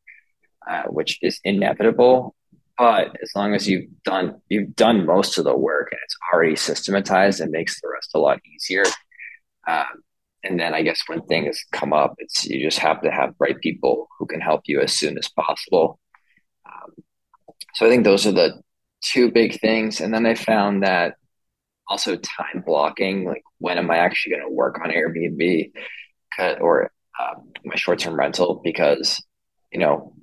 uh, 0.69 0.83
which 0.83 1.19
is 1.21 1.39
inevitable. 1.43 2.35
But 2.77 3.15
as 3.21 3.31
long 3.35 3.55
as 3.55 3.69
you've 3.69 3.89
done 4.03 4.41
you've 4.49 4.75
done 4.75 5.05
most 5.05 5.37
of 5.37 5.45
the 5.45 5.55
work 5.55 5.89
and 5.91 5.99
it's 6.03 6.17
already 6.33 6.55
systematized, 6.55 7.39
it 7.39 7.49
makes 7.49 7.79
the 7.79 7.87
rest 7.87 8.11
a 8.15 8.19
lot 8.19 8.39
easier. 8.53 8.83
Um, 9.67 9.85
and 10.45 10.59
then 10.59 10.73
I 10.73 10.83
guess 10.83 11.01
when 11.07 11.21
things 11.23 11.59
come 11.71 11.91
up, 11.91 12.15
it's 12.19 12.45
you 12.45 12.63
just 12.63 12.79
have 12.79 13.01
to 13.01 13.11
have 13.11 13.33
right 13.39 13.59
people 13.59 14.07
who 14.17 14.25
can 14.27 14.39
help 14.39 14.61
you 14.65 14.79
as 14.79 14.93
soon 14.93 15.17
as 15.17 15.27
possible. 15.27 15.99
Um, 16.65 16.93
so 17.73 17.85
I 17.85 17.89
think 17.89 18.03
those 18.03 18.27
are 18.27 18.31
the 18.31 18.61
two 19.03 19.31
big 19.31 19.59
things. 19.59 20.01
And 20.01 20.13
then 20.13 20.25
I 20.25 20.35
found 20.35 20.83
that 20.83 21.15
also 21.87 22.15
time 22.15 22.63
blocking, 22.65 23.25
like 23.25 23.43
when 23.57 23.77
am 23.77 23.89
I 23.89 23.97
actually 23.97 24.35
going 24.35 24.47
to 24.47 24.53
work 24.53 24.79
on 24.83 24.91
Airbnb 24.91 25.71
or 26.59 26.91
uh, 27.19 27.33
my 27.63 27.75
short 27.75 27.99
term 27.99 28.15
rental? 28.15 28.61
Because 28.63 29.21
you 29.71 29.79
know 29.79 30.13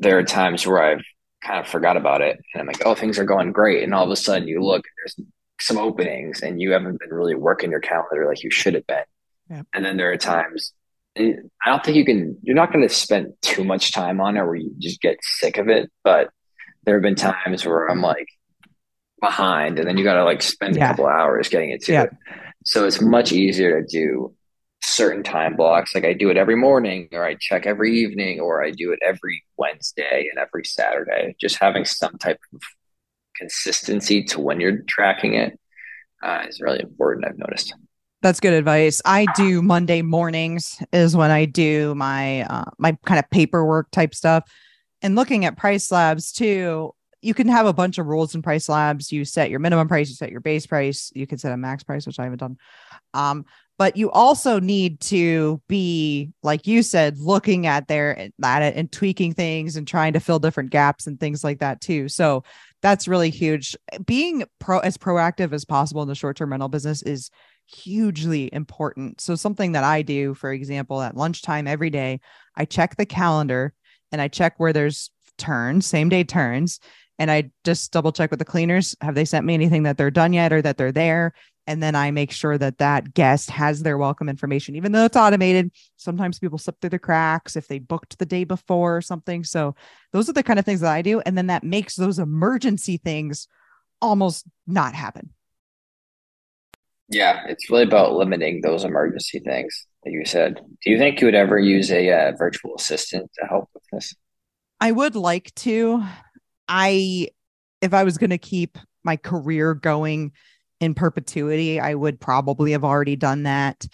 there 0.00 0.18
are 0.18 0.24
times 0.24 0.66
where 0.66 0.82
I've 0.82 1.04
kind 1.42 1.60
of 1.60 1.68
forgot 1.68 1.96
about 1.96 2.20
it, 2.20 2.40
and 2.52 2.60
I'm 2.60 2.66
like, 2.66 2.84
oh, 2.84 2.94
things 2.94 3.18
are 3.18 3.24
going 3.24 3.52
great, 3.52 3.84
and 3.84 3.94
all 3.94 4.04
of 4.04 4.10
a 4.10 4.16
sudden 4.16 4.48
you 4.48 4.60
look, 4.60 4.84
there's 4.96 5.28
some 5.60 5.78
openings, 5.78 6.40
and 6.42 6.60
you 6.60 6.72
haven't 6.72 6.98
been 7.00 7.10
really 7.10 7.36
working 7.36 7.70
your 7.70 7.80
calendar 7.80 8.26
like 8.26 8.42
you 8.42 8.50
should 8.50 8.74
have 8.74 8.86
been. 8.86 9.04
Yeah. 9.50 9.62
And 9.74 9.84
then 9.84 9.96
there 9.96 10.12
are 10.12 10.16
times 10.16 10.72
I 11.18 11.34
don't 11.66 11.84
think 11.84 11.96
you 11.96 12.04
can, 12.04 12.38
you're 12.42 12.54
not 12.54 12.72
going 12.72 12.86
to 12.86 12.94
spend 12.94 13.32
too 13.42 13.64
much 13.64 13.92
time 13.92 14.20
on 14.20 14.36
it 14.36 14.44
where 14.44 14.54
you 14.54 14.72
just 14.78 15.00
get 15.00 15.18
sick 15.22 15.58
of 15.58 15.68
it. 15.68 15.90
But 16.04 16.30
there 16.84 16.94
have 16.94 17.02
been 17.02 17.14
times 17.14 17.66
where 17.66 17.86
I'm 17.86 18.00
like 18.00 18.28
behind 19.20 19.78
and 19.78 19.88
then 19.88 19.98
you 19.98 20.04
got 20.04 20.14
to 20.14 20.24
like 20.24 20.42
spend 20.42 20.76
yeah. 20.76 20.84
a 20.84 20.88
couple 20.88 21.06
hours 21.06 21.48
getting 21.48 21.70
it 21.70 21.82
to 21.84 21.92
yeah. 21.92 22.02
it. 22.04 22.10
So 22.64 22.86
it's 22.86 23.00
much 23.00 23.32
easier 23.32 23.80
to 23.80 23.86
do 23.86 24.34
certain 24.82 25.22
time 25.22 25.56
blocks. 25.56 25.94
Like 25.94 26.04
I 26.04 26.12
do 26.12 26.30
it 26.30 26.36
every 26.36 26.56
morning, 26.56 27.08
or 27.12 27.24
I 27.24 27.36
check 27.40 27.66
every 27.66 27.98
evening, 27.98 28.40
or 28.40 28.64
I 28.64 28.70
do 28.70 28.92
it 28.92 28.98
every 29.04 29.44
Wednesday 29.56 30.28
and 30.30 30.38
every 30.38 30.64
Saturday. 30.64 31.34
Just 31.40 31.58
having 31.60 31.84
some 31.84 32.18
type 32.18 32.38
of 32.54 32.60
consistency 33.36 34.24
to 34.24 34.40
when 34.40 34.60
you're 34.60 34.82
tracking 34.88 35.34
it 35.34 35.58
uh, 36.22 36.44
is 36.48 36.60
really 36.60 36.80
important. 36.80 37.26
I've 37.26 37.38
noticed. 37.38 37.74
That's 38.20 38.40
good 38.40 38.52
advice. 38.52 39.00
I 39.04 39.26
do 39.36 39.62
Monday 39.62 40.02
mornings 40.02 40.82
is 40.92 41.16
when 41.16 41.30
I 41.30 41.44
do 41.44 41.94
my 41.94 42.42
uh, 42.42 42.64
my 42.76 42.98
kind 43.04 43.20
of 43.20 43.30
paperwork 43.30 43.90
type 43.92 44.14
stuff. 44.14 44.44
And 45.02 45.14
looking 45.14 45.44
at 45.44 45.56
price 45.56 45.92
labs 45.92 46.32
too, 46.32 46.92
you 47.22 47.32
can 47.32 47.46
have 47.46 47.66
a 47.66 47.72
bunch 47.72 47.98
of 47.98 48.06
rules 48.06 48.34
in 48.34 48.42
price 48.42 48.68
labs. 48.68 49.12
You 49.12 49.24
set 49.24 49.50
your 49.50 49.60
minimum 49.60 49.86
price, 49.86 50.08
you 50.08 50.16
set 50.16 50.32
your 50.32 50.40
base 50.40 50.66
price, 50.66 51.12
you 51.14 51.28
can 51.28 51.38
set 51.38 51.52
a 51.52 51.56
max 51.56 51.84
price, 51.84 52.06
which 52.06 52.18
I 52.18 52.24
haven't 52.24 52.38
done. 52.38 52.56
Um, 53.14 53.44
but 53.78 53.96
you 53.96 54.10
also 54.10 54.58
need 54.58 54.98
to 55.02 55.62
be, 55.68 56.32
like 56.42 56.66
you 56.66 56.82
said, 56.82 57.18
looking 57.18 57.68
at 57.68 57.86
there 57.86 58.30
at 58.42 58.62
it 58.62 58.74
and 58.74 58.90
tweaking 58.90 59.34
things 59.34 59.76
and 59.76 59.86
trying 59.86 60.14
to 60.14 60.20
fill 60.20 60.40
different 60.40 60.70
gaps 60.70 61.06
and 61.06 61.20
things 61.20 61.44
like 61.44 61.60
that 61.60 61.80
too. 61.80 62.08
So 62.08 62.42
that's 62.82 63.06
really 63.06 63.30
huge. 63.30 63.76
Being 64.04 64.42
pro 64.58 64.80
as 64.80 64.98
proactive 64.98 65.52
as 65.52 65.64
possible 65.64 66.02
in 66.02 66.08
the 66.08 66.16
short-term 66.16 66.50
rental 66.50 66.68
business 66.68 67.02
is 67.02 67.30
hugely 67.68 68.52
important. 68.52 69.20
So 69.20 69.34
something 69.34 69.72
that 69.72 69.84
I 69.84 70.02
do, 70.02 70.34
for 70.34 70.52
example, 70.52 71.00
at 71.02 71.16
lunchtime 71.16 71.66
every 71.66 71.90
day, 71.90 72.20
I 72.56 72.64
check 72.64 72.96
the 72.96 73.06
calendar 73.06 73.74
and 74.10 74.20
I 74.20 74.28
check 74.28 74.54
where 74.58 74.72
there's 74.72 75.10
turns, 75.36 75.86
same 75.86 76.08
day 76.08 76.24
turns, 76.24 76.80
and 77.18 77.30
I 77.30 77.50
just 77.64 77.92
double 77.92 78.12
check 78.12 78.30
with 78.30 78.38
the 78.38 78.44
cleaners. 78.44 78.96
Have 79.00 79.14
they 79.14 79.24
sent 79.24 79.44
me 79.44 79.54
anything 79.54 79.82
that 79.84 79.98
they're 79.98 80.10
done 80.10 80.32
yet 80.32 80.52
or 80.52 80.62
that 80.62 80.76
they're 80.78 80.92
there? 80.92 81.34
And 81.66 81.82
then 81.82 81.94
I 81.94 82.10
make 82.10 82.32
sure 82.32 82.56
that 82.56 82.78
that 82.78 83.12
guest 83.12 83.50
has 83.50 83.82
their 83.82 83.98
welcome 83.98 84.30
information, 84.30 84.74
even 84.74 84.92
though 84.92 85.04
it's 85.04 85.16
automated. 85.18 85.70
Sometimes 85.96 86.38
people 86.38 86.56
slip 86.56 86.80
through 86.80 86.90
the 86.90 86.98
cracks 86.98 87.56
if 87.56 87.68
they 87.68 87.78
booked 87.78 88.18
the 88.18 88.24
day 88.24 88.44
before 88.44 88.96
or 88.96 89.02
something. 89.02 89.44
So 89.44 89.74
those 90.12 90.30
are 90.30 90.32
the 90.32 90.42
kind 90.42 90.58
of 90.58 90.64
things 90.64 90.80
that 90.80 90.92
I 90.92 91.02
do. 91.02 91.20
And 91.20 91.36
then 91.36 91.48
that 91.48 91.64
makes 91.64 91.94
those 91.94 92.18
emergency 92.18 92.96
things 92.96 93.48
almost 94.00 94.46
not 94.66 94.94
happen. 94.94 95.30
Yeah, 97.08 97.44
it's 97.48 97.70
really 97.70 97.84
about 97.84 98.12
limiting 98.12 98.60
those 98.60 98.84
emergency 98.84 99.40
things 99.40 99.86
that 100.04 100.10
you 100.10 100.24
said. 100.24 100.60
Do 100.82 100.90
you 100.90 100.98
think 100.98 101.20
you 101.20 101.26
would 101.26 101.34
ever 101.34 101.58
use 101.58 101.90
a 101.90 102.10
uh, 102.10 102.32
virtual 102.36 102.74
assistant 102.76 103.30
to 103.38 103.46
help 103.46 103.68
with 103.72 103.82
this? 103.92 104.14
I 104.80 104.92
would 104.92 105.16
like 105.16 105.54
to. 105.56 106.02
I, 106.68 107.28
if 107.80 107.94
I 107.94 108.04
was 108.04 108.18
going 108.18 108.30
to 108.30 108.38
keep 108.38 108.76
my 109.04 109.16
career 109.16 109.74
going 109.74 110.32
in 110.80 110.94
perpetuity, 110.94 111.80
I 111.80 111.94
would 111.94 112.20
probably 112.20 112.72
have 112.72 112.84
already 112.84 113.16
done 113.16 113.44
that. 113.44 113.86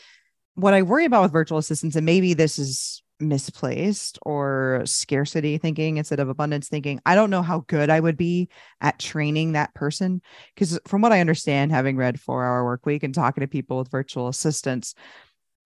What 0.56 0.74
I 0.74 0.82
worry 0.82 1.04
about 1.04 1.22
with 1.22 1.32
virtual 1.32 1.58
assistants, 1.58 1.96
and 1.96 2.04
maybe 2.04 2.34
this 2.34 2.58
is 2.58 3.02
misplaced 3.20 4.18
or 4.22 4.82
scarcity 4.84 5.58
thinking 5.58 5.96
instead 5.96 6.20
of 6.20 6.28
abundance 6.28 6.68
thinking. 6.68 7.00
I 7.06 7.14
don't 7.14 7.30
know 7.30 7.42
how 7.42 7.64
good 7.66 7.90
I 7.90 8.00
would 8.00 8.16
be 8.16 8.48
at 8.80 8.98
training 8.98 9.52
that 9.52 9.74
person 9.74 10.20
because 10.54 10.78
from 10.86 11.02
what 11.02 11.12
I 11.12 11.20
understand 11.20 11.72
having 11.72 11.96
read 11.96 12.20
4 12.20 12.44
hour 12.44 12.64
work 12.64 12.86
week 12.86 13.02
and 13.02 13.14
talking 13.14 13.42
to 13.42 13.48
people 13.48 13.78
with 13.78 13.90
virtual 13.90 14.28
assistants, 14.28 14.94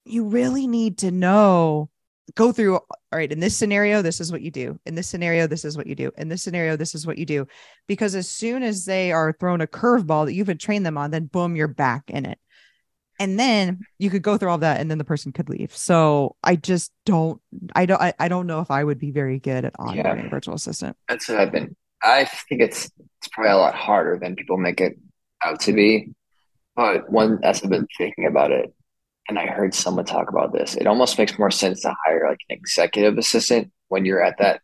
you 0.05 0.29
really 0.29 0.67
need 0.67 0.99
to 0.99 1.11
know 1.11 1.91
go 2.35 2.53
through 2.53 2.77
all 2.77 2.87
right 3.11 3.33
in 3.33 3.41
this 3.41 3.57
scenario 3.57 4.03
this 4.03 4.21
is 4.21 4.31
what 4.31 4.43
you 4.43 4.51
do. 4.51 4.79
In 4.85 4.95
this 4.95 5.09
scenario 5.09 5.47
this 5.47 5.65
is 5.65 5.77
what 5.77 5.87
you 5.87 5.95
do. 5.95 6.13
In 6.19 6.29
this 6.29 6.43
scenario 6.43 6.77
this 6.77 6.95
is 6.95 7.07
what 7.07 7.19
you 7.19 7.25
do. 7.25 7.47
Because 7.87 8.15
as 8.15 8.29
soon 8.29 8.63
as 8.63 8.85
they 8.85 9.13
are 9.13 9.33
thrown 9.33 9.63
a 9.63 9.67
curveball 9.67 10.27
that 10.27 10.35
you've 10.35 10.47
been 10.47 10.59
trained 10.59 10.85
them 10.85 10.99
on 10.99 11.11
then 11.11 11.25
boom 11.27 11.57
you're 11.57 11.69
back 11.69 12.05
in 12.09 12.27
it 12.27 12.39
and 13.19 13.39
then 13.39 13.81
you 13.99 14.11
could 14.11 14.23
go 14.23 14.37
through 14.37 14.51
all 14.51 14.59
that 14.59 14.81
and 14.81 14.91
then 14.91 14.99
the 14.99 15.05
person 15.05 15.33
could 15.33 15.49
leave 15.49 15.75
so 15.75 16.37
i 16.43 16.57
just 16.57 16.93
don't 17.05 17.41
i 17.75 17.87
don't 17.87 18.01
i, 18.01 18.13
I 18.19 18.29
don't 18.29 18.47
know 18.47 18.61
if 18.61 18.71
i 18.71 18.83
would 18.83 18.99
be 18.99 19.11
very 19.11 19.39
good 19.39 19.65
at 19.65 19.75
onboarding 19.75 19.97
yeah. 19.97 20.27
a 20.27 20.29
virtual 20.29 20.55
assistant 20.55 20.97
that's 21.09 21.29
what 21.29 21.39
i've 21.39 21.53
been 21.53 21.77
i 22.03 22.25
think 22.25 22.63
it's 22.63 22.91
it's 23.21 23.29
probably 23.33 23.53
a 23.53 23.57
lot 23.57 23.75
harder 23.75 24.19
than 24.21 24.37
people 24.37 24.57
make 24.57 24.81
it 24.81 24.99
out 25.45 25.61
to 25.61 25.73
be 25.73 26.13
but 26.77 27.11
one 27.11 27.39
as 27.43 27.63
i've 27.63 27.71
been 27.71 27.87
thinking 27.97 28.27
about 28.27 28.51
it 28.51 28.73
and 29.29 29.39
i 29.39 29.47
heard 29.47 29.75
someone 29.75 30.05
talk 30.05 30.31
about 30.31 30.53
this 30.53 30.77
it 30.77 30.87
almost 30.87 31.19
makes 31.19 31.39
more 31.39 31.51
sense 31.51 31.83
to 31.83 31.95
hire 32.05 32.27
like 32.29 32.41
an 32.49 32.57
executive 32.57 33.19
assistant 33.19 33.71
when 33.89 34.05
you're 34.05 34.23
at 34.23 34.39
that 34.39 34.61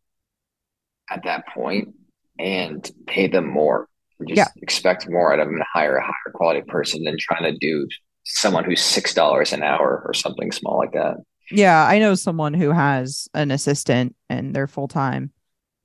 at 1.11 1.25
that 1.25 1.47
point 1.49 1.95
and 2.39 2.91
pay 3.07 3.27
them 3.27 3.49
more 3.49 3.89
just 4.27 4.39
yeah. 4.39 4.63
expect 4.63 5.09
more 5.09 5.33
out 5.33 5.41
of 5.41 5.47
them 5.47 5.57
and 5.57 5.65
hire 5.73 5.97
a 5.97 6.03
higher 6.03 6.33
quality 6.33 6.63
person 6.63 7.03
than 7.05 7.17
trying 7.19 7.53
to 7.53 7.59
do 7.59 7.87
someone 8.25 8.65
who's 8.65 8.83
six 8.83 9.15
dollars 9.15 9.53
an 9.53 9.63
hour 9.63 10.03
or 10.05 10.15
something 10.15 10.51
small 10.53 10.79
like 10.79 10.93
that. 10.93 11.17
Yeah, 11.51 11.87
I 11.87 11.99
know 11.99 12.15
someone 12.15 12.55
who 12.55 12.71
has 12.71 13.29
an 13.35 13.51
assistant 13.51 14.17
and 14.31 14.55
they're 14.55 14.67
full 14.67 14.89
time 14.89 15.33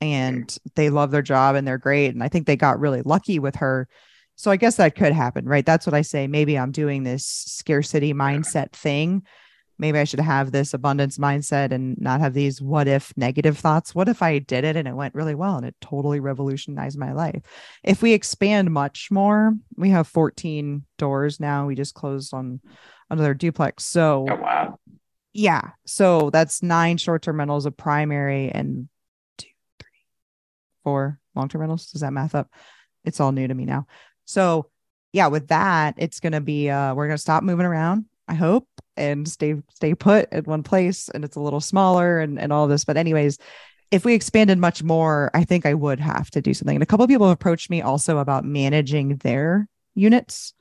and 0.02 0.58
they 0.76 0.90
love 0.90 1.12
their 1.12 1.22
job 1.22 1.56
and 1.56 1.68
they're 1.68 1.78
great. 1.78 2.14
And 2.14 2.24
I 2.24 2.30
think 2.30 2.48
they 2.48 2.56
got 2.56 2.80
really 2.80 3.02
lucky 3.02 3.40
with 3.40 3.56
her. 3.58 3.88
So 4.36 4.52
I 4.52 4.56
guess 4.56 4.78
that 4.78 4.96
could 4.96 5.12
happen, 5.12 5.46
right? 5.46 5.66
That's 5.66 5.86
what 5.86 5.94
I 5.94 6.02
say. 6.02 6.28
Maybe 6.28 6.58
I'm 6.58 6.72
doing 6.72 7.04
this 7.04 7.26
scarcity 7.26 8.14
mindset 8.14 8.72
thing 8.72 9.24
maybe 9.80 9.98
I 9.98 10.04
should 10.04 10.20
have 10.20 10.52
this 10.52 10.74
abundance 10.74 11.18
mindset 11.18 11.72
and 11.72 12.00
not 12.00 12.20
have 12.20 12.34
these 12.34 12.62
what 12.62 12.88
if 12.88 13.16
negative 13.18 13.58
thoughts. 13.58 13.96
What 13.96 14.10
if 14.10 14.22
I 14.22 14.40
did 14.40 14.66
it 14.66 14.76
and 14.76 14.88
it 14.88 14.96
went 14.96 15.16
really 15.16 15.36
well 15.36 15.56
and 15.56 15.66
it 15.66 15.76
totally 15.82 16.20
revolutionized 16.20 16.98
my 16.98 17.14
life? 17.14 17.42
If 17.84 18.02
we 18.02 18.14
expand 18.14 18.72
much 18.72 19.10
more, 19.10 19.56
we 19.78 19.90
have 19.90 20.08
14 20.08 20.84
doors 20.98 21.40
now. 21.40 21.66
We 21.66 21.76
just 21.76 21.96
closed 21.96 22.34
on 22.34 22.60
another 23.10 23.34
duplex. 23.34 23.86
So, 23.86 24.28
oh, 24.30 24.36
wow. 24.36 24.80
Yeah. 25.32 25.62
So 25.86 26.30
that's 26.30 26.62
nine 26.62 26.98
short 26.98 27.22
term 27.22 27.40
rentals, 27.40 27.66
a 27.66 27.72
primary, 27.72 28.52
and 28.52 28.90
two, 29.38 29.48
three, 29.80 29.90
four 30.84 31.20
long 31.36 31.48
term 31.48 31.62
rentals. 31.62 31.92
Does 31.92 32.02
that 32.02 32.14
math 32.14 32.36
up? 32.36 32.50
It's 33.06 33.22
all 33.22 33.32
new 33.32 33.48
to 33.48 33.54
me 33.54 33.66
now. 33.66 33.88
So, 34.26 34.70
yeah, 35.14 35.28
with 35.28 35.48
that, 35.48 35.96
it's 35.98 36.20
going 36.20 36.34
to 36.34 36.42
be, 36.42 36.70
uh, 36.70 36.94
we're 36.94 37.08
going 37.08 37.18
to 37.18 37.22
stop 37.22 37.44
moving 37.44 37.66
around 37.66 38.06
I 38.30 38.36
hope, 38.36 38.68
and 39.00 39.28
stay 39.28 39.56
stay 39.74 39.96
put 39.96 40.32
in 40.32 40.44
one 40.44 40.64
place. 40.64 41.10
And 41.10 41.24
it's 41.24 41.36
a 41.36 41.42
little 41.42 41.62
smaller 41.62 42.20
and 42.20 42.40
and 42.40 42.54
all 42.54 42.68
this. 42.68 42.86
But 42.86 42.98
anyways, 42.98 43.38
if 43.92 44.06
we 44.06 44.14
expanded 44.14 44.58
much 44.58 44.84
more, 44.84 45.32
I 45.34 45.44
think 45.44 45.66
I 45.66 45.74
would 45.74 46.00
have 46.00 46.30
to 46.32 46.42
do 46.42 46.54
something. 46.54 46.76
And 46.76 46.84
a 46.84 46.86
couple 46.86 47.04
of 47.04 47.10
people 47.10 47.30
approached 47.30 47.70
me 47.70 47.82
also 47.82 48.20
about 48.20 48.46
managing 48.46 49.18
their 49.18 49.68
units, 49.96 50.54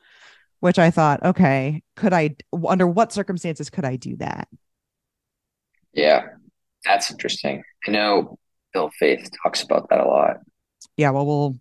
which 0.61 0.79
I 0.79 0.90
thought, 0.90 1.22
okay, 1.22 1.83
could 1.96 2.12
I? 2.12 2.37
Under 2.66 2.87
what 2.87 3.12
circumstances 3.12 3.70
could 3.70 3.85
I 3.85 3.96
do 3.96 4.16
that? 4.16 4.48
Yeah, 5.92 6.22
that's 6.85 7.11
interesting. 7.11 7.62
I 7.87 7.90
know 7.90 8.38
Bill 8.72 8.90
Faeth 9.01 9.29
talks 9.42 9.62
about 9.62 9.88
that 9.90 10.01
a 10.01 10.07
lot. 10.07 10.37
Yeah, 10.96 11.11
well, 11.11 11.27
we'll 11.27 11.61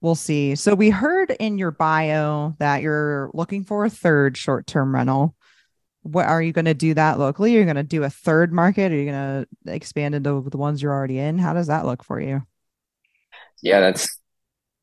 we'll 0.00 0.14
see. 0.14 0.54
So 0.54 0.74
we 0.74 0.90
heard 0.90 1.30
in 1.40 1.58
your 1.58 1.70
bio 1.70 2.54
that 2.58 2.82
you're 2.82 3.30
looking 3.34 3.64
for 3.64 3.84
a 3.84 3.90
third 3.90 4.36
short-term 4.36 4.94
rental. 4.94 5.34
What 6.04 6.26
are 6.26 6.42
you 6.42 6.52
going 6.52 6.66
to 6.66 6.74
do 6.74 6.92
that 6.94 7.18
locally? 7.18 7.56
Are 7.56 7.60
you 7.60 7.64
going 7.64 7.76
to 7.76 7.82
do 7.82 8.04
a 8.04 8.10
third 8.10 8.52
market? 8.52 8.92
Are 8.92 8.94
you 8.94 9.10
going 9.10 9.46
to 9.64 9.72
expand 9.72 10.14
into 10.14 10.46
the 10.48 10.58
ones 10.58 10.82
you're 10.82 10.92
already 10.92 11.18
in? 11.18 11.38
How 11.38 11.54
does 11.54 11.68
that 11.68 11.86
look 11.86 12.04
for 12.04 12.20
you? 12.20 12.42
Yeah, 13.62 13.80
that's 13.80 14.20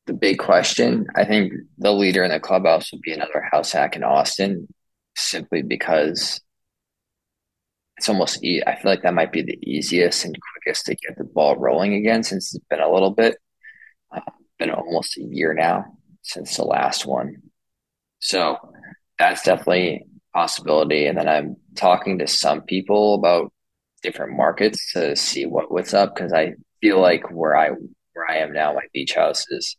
the 0.06 0.14
big 0.14 0.38
question. 0.38 1.06
I 1.14 1.24
think 1.24 1.52
the 1.78 1.92
leader 1.92 2.24
in 2.24 2.32
the 2.32 2.40
clubhouse 2.40 2.90
would 2.90 3.02
be 3.02 3.12
another 3.12 3.48
house 3.52 3.70
hack 3.70 3.94
in 3.94 4.02
Austin, 4.02 4.66
simply 5.14 5.62
because 5.62 6.40
it's 7.96 8.08
almost. 8.08 8.42
E- 8.42 8.64
I 8.66 8.74
feel 8.74 8.90
like 8.90 9.02
that 9.02 9.14
might 9.14 9.30
be 9.30 9.42
the 9.42 9.58
easiest 9.62 10.24
and 10.24 10.36
quickest 10.54 10.86
to 10.86 10.96
get 10.96 11.16
the 11.16 11.24
ball 11.24 11.56
rolling 11.56 11.94
again, 11.94 12.24
since 12.24 12.52
it's 12.52 12.64
been 12.68 12.80
a 12.80 12.92
little 12.92 13.12
bit. 13.12 13.36
Uh, 14.10 14.20
been 14.58 14.70
almost 14.70 15.16
a 15.18 15.22
year 15.22 15.54
now 15.54 15.84
since 16.22 16.56
the 16.56 16.64
last 16.64 17.06
one. 17.06 17.42
So 18.18 18.56
that's 19.18 19.44
definitely 19.44 20.06
possibility. 20.32 21.06
And 21.06 21.18
then 21.18 21.28
I'm 21.28 21.56
talking 21.76 22.18
to 22.18 22.26
some 22.26 22.62
people 22.62 23.14
about 23.14 23.52
different 24.02 24.36
markets 24.36 24.92
to 24.92 25.14
see 25.16 25.46
what 25.46 25.70
what's 25.70 25.94
up 25.94 26.14
because 26.14 26.32
I 26.32 26.54
feel 26.80 27.00
like 27.00 27.30
where 27.30 27.56
I 27.56 27.70
where 28.14 28.30
I 28.30 28.38
am 28.38 28.52
now, 28.52 28.74
my 28.74 28.82
beach 28.92 29.14
house 29.14 29.46
has 29.50 29.76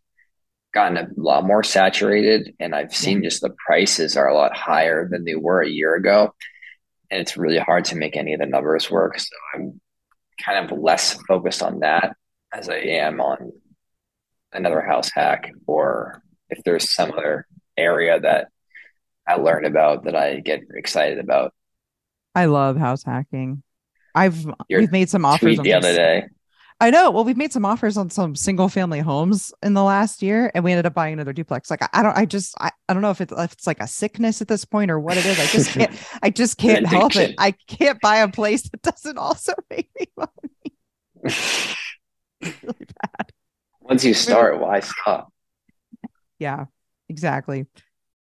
gotten 0.74 0.98
a 0.98 1.08
lot 1.18 1.46
more 1.46 1.64
saturated, 1.64 2.56
and 2.60 2.74
I've 2.74 2.96
seen 2.96 3.24
just 3.24 3.42
the 3.42 3.56
prices 3.66 4.18
are 4.18 4.28
a 4.28 4.34
lot 4.34 4.56
higher 4.56 5.08
than 5.08 5.24
they 5.24 5.36
were 5.36 5.62
a 5.62 5.70
year 5.70 5.96
ago, 5.96 6.34
and 7.12 7.22
it's 7.22 7.38
really 7.38 7.60
hard 7.60 7.86
to 7.86 7.96
make 7.96 8.18
any 8.18 8.34
of 8.34 8.40
the 8.40 8.48
numbers 8.48 8.90
work. 8.90 9.20
So 9.20 9.36
I'm 9.54 9.80
kind 10.44 10.72
of 10.72 10.78
less 10.80 11.14
focused 11.28 11.62
on 11.62 11.80
that 11.80 12.16
as 12.52 12.70
I 12.70 12.78
am 12.78 13.22
on 13.22 13.52
another 14.52 14.82
house 14.82 15.10
hack 15.14 15.52
or 15.68 16.22
if 16.50 16.64
there's 16.64 16.90
some 16.90 17.12
other 17.12 17.48
area 17.78 18.20
that 18.20 18.48
I 19.28 19.36
learn 19.36 19.66
about 19.66 20.06
that 20.06 20.16
I 20.16 20.40
get 20.40 20.62
excited 20.74 21.20
about. 21.20 21.54
I 22.36 22.46
love 22.46 22.78
house 22.78 23.04
hacking. 23.04 23.64
I've 24.16 24.46
Your 24.70 24.82
we've 24.82 24.92
made 24.92 25.10
some 25.10 25.26
offers 25.26 25.60
on 25.60 25.64
the 25.64 25.74
other 25.74 25.94
day. 25.94 26.26
I 26.80 26.90
know. 26.90 27.12
Well, 27.12 27.24
we've 27.24 27.38
made 27.38 27.54
some 27.54 27.66
offers 27.66 27.98
on 27.98 28.10
some 28.10 28.36
single 28.36 28.68
family 28.68 29.00
homes 29.00 29.54
in 29.64 29.74
the 29.74 29.84
last 29.84 30.22
year, 30.22 30.52
and 30.54 30.64
we 30.64 30.72
ended 30.72 30.86
up 30.86 30.94
buying 30.94 31.14
another 31.14 31.32
duplex. 31.32 31.70
Like 31.70 31.82
I, 31.94 32.04
don't, 32.04 32.18
I 32.18 32.26
just, 32.26 32.56
I, 32.60 32.72
I 32.90 32.94
don't 32.94 33.02
know 33.02 33.12
if 33.12 33.22
it's, 33.22 33.32
if 33.32 33.54
it's 33.54 33.68
like 33.68 33.80
a 33.80 33.88
sickness 33.88 34.42
at 34.42 34.48
this 34.48 34.66
point 34.66 34.92
or 34.92 35.00
what 35.00 35.16
it 35.18 35.26
is. 35.26 35.40
I 35.40 35.46
just 35.46 35.70
can't, 35.70 35.92
I 36.24 36.30
just 36.30 36.58
can't 36.58 36.86
help 36.86 37.16
it. 37.16 37.36
I 37.38 37.52
can't 37.68 38.02
buy 38.02 38.18
a 38.18 38.28
place 38.28 38.64
that 38.64 38.82
doesn't 38.82 39.18
also 39.18 39.54
make 39.70 39.90
me 39.98 40.08
money. 40.18 40.30
really 42.42 42.88
bad. 43.02 43.32
Once 43.80 44.04
you 44.04 44.14
start, 44.14 44.60
why 44.60 44.82
stop? 44.82 45.32
Yeah, 46.40 46.66
exactly. 47.08 47.66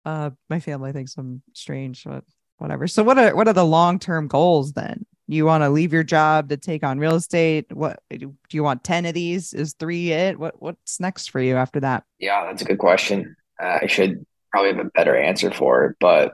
Uh, 0.08 0.30
my 0.48 0.58
family 0.60 0.92
thinks 0.92 1.16
I'm 1.18 1.42
strange, 1.52 2.04
but 2.04 2.24
whatever. 2.56 2.86
So, 2.86 3.02
what 3.02 3.18
are 3.18 3.36
what 3.36 3.48
are 3.48 3.52
the 3.52 3.64
long 3.64 3.98
term 3.98 4.26
goals 4.26 4.72
then? 4.72 5.04
you 5.30 5.44
want 5.44 5.62
to 5.62 5.68
leave 5.68 5.92
your 5.92 6.02
job 6.02 6.48
to 6.48 6.56
take 6.56 6.82
on 6.82 6.98
real 6.98 7.14
estate? 7.14 7.70
What 7.70 8.00
do 8.08 8.34
you 8.50 8.62
want 8.64 8.82
10 8.82 9.04
of 9.04 9.14
these? 9.14 9.52
Is 9.52 9.74
three 9.74 10.10
it? 10.10 10.38
What 10.38 10.60
what's 10.60 10.98
next 10.98 11.30
for 11.30 11.40
you 11.40 11.56
after 11.56 11.80
that? 11.80 12.04
Yeah 12.18 12.46
that's 12.46 12.62
a 12.62 12.64
good 12.64 12.78
question. 12.78 13.36
Uh, 13.62 13.80
i 13.82 13.86
should 13.86 14.24
probably 14.52 14.72
have 14.72 14.86
a 14.86 14.90
better 14.90 15.16
answer 15.16 15.50
for 15.50 15.84
it 15.86 15.96
but 15.98 16.32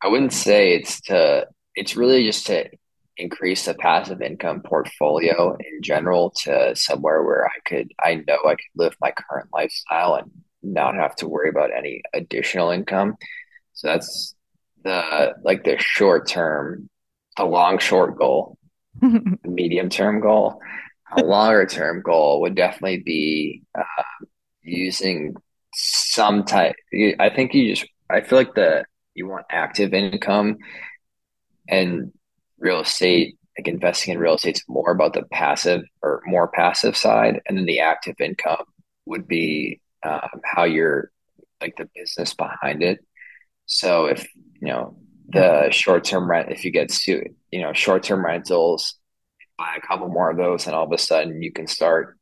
i 0.00 0.06
wouldn't 0.06 0.32
say 0.32 0.74
it's 0.74 1.00
to 1.00 1.44
it's 1.74 1.96
really 1.96 2.24
just 2.24 2.46
to 2.46 2.64
increase 3.16 3.64
the 3.64 3.74
passive 3.74 4.22
income 4.22 4.62
portfolio 4.62 5.56
in 5.58 5.82
general 5.82 6.30
to 6.30 6.74
somewhere 6.76 7.24
where 7.24 7.44
i 7.44 7.58
could 7.66 7.92
i 8.00 8.14
know 8.14 8.38
i 8.46 8.54
could 8.54 8.74
live 8.76 8.94
my 9.00 9.10
current 9.10 9.48
lifestyle 9.52 10.14
and 10.14 10.30
not 10.62 10.94
have 10.94 11.16
to 11.16 11.28
worry 11.28 11.48
about 11.48 11.70
any 11.76 12.02
additional 12.14 12.70
income 12.70 13.16
so 13.72 13.88
that's 13.88 14.34
the 14.84 15.34
like 15.44 15.64
the 15.64 15.76
short 15.78 16.26
term 16.28 16.88
a 17.38 17.44
long 17.44 17.78
short 17.78 18.16
goal, 18.16 18.58
medium 19.44 19.88
term 19.88 20.20
goal. 20.20 20.60
A 21.16 21.22
longer 21.24 21.66
term 21.66 22.02
goal 22.02 22.40
would 22.42 22.54
definitely 22.54 23.02
be 23.04 23.62
uh, 23.78 24.24
using 24.62 25.34
some 25.74 26.44
type. 26.44 26.76
I 27.18 27.30
think 27.30 27.54
you 27.54 27.74
just. 27.74 27.88
I 28.10 28.20
feel 28.20 28.38
like 28.38 28.54
the 28.54 28.84
you 29.14 29.26
want 29.26 29.46
active 29.50 29.94
income 29.94 30.58
and 31.68 32.12
real 32.58 32.80
estate. 32.80 33.36
Like 33.58 33.68
investing 33.68 34.14
in 34.14 34.20
real 34.20 34.36
estate 34.36 34.56
is 34.56 34.64
more 34.66 34.90
about 34.90 35.12
the 35.12 35.24
passive 35.30 35.82
or 36.02 36.22
more 36.24 36.48
passive 36.48 36.96
side, 36.96 37.40
and 37.46 37.58
then 37.58 37.66
the 37.66 37.80
active 37.80 38.16
income 38.18 38.64
would 39.04 39.28
be 39.28 39.80
um, 40.04 40.40
how 40.44 40.64
you're 40.64 41.10
like 41.60 41.74
the 41.76 41.88
business 41.94 42.34
behind 42.34 42.82
it. 42.82 43.04
So 43.66 44.06
if 44.06 44.26
you 44.60 44.68
know 44.68 44.96
the 45.28 45.70
short 45.70 46.04
term 46.04 46.28
rent 46.28 46.50
if 46.50 46.64
you 46.64 46.70
get 46.70 46.90
to 46.90 47.24
you 47.50 47.60
know 47.60 47.72
short 47.72 48.02
term 48.02 48.24
rentals 48.24 48.96
buy 49.56 49.76
a 49.76 49.86
couple 49.86 50.08
more 50.08 50.30
of 50.30 50.36
those 50.36 50.66
and 50.66 50.74
all 50.74 50.84
of 50.84 50.92
a 50.92 50.98
sudden 50.98 51.40
you 51.42 51.52
can 51.52 51.66
start 51.66 52.18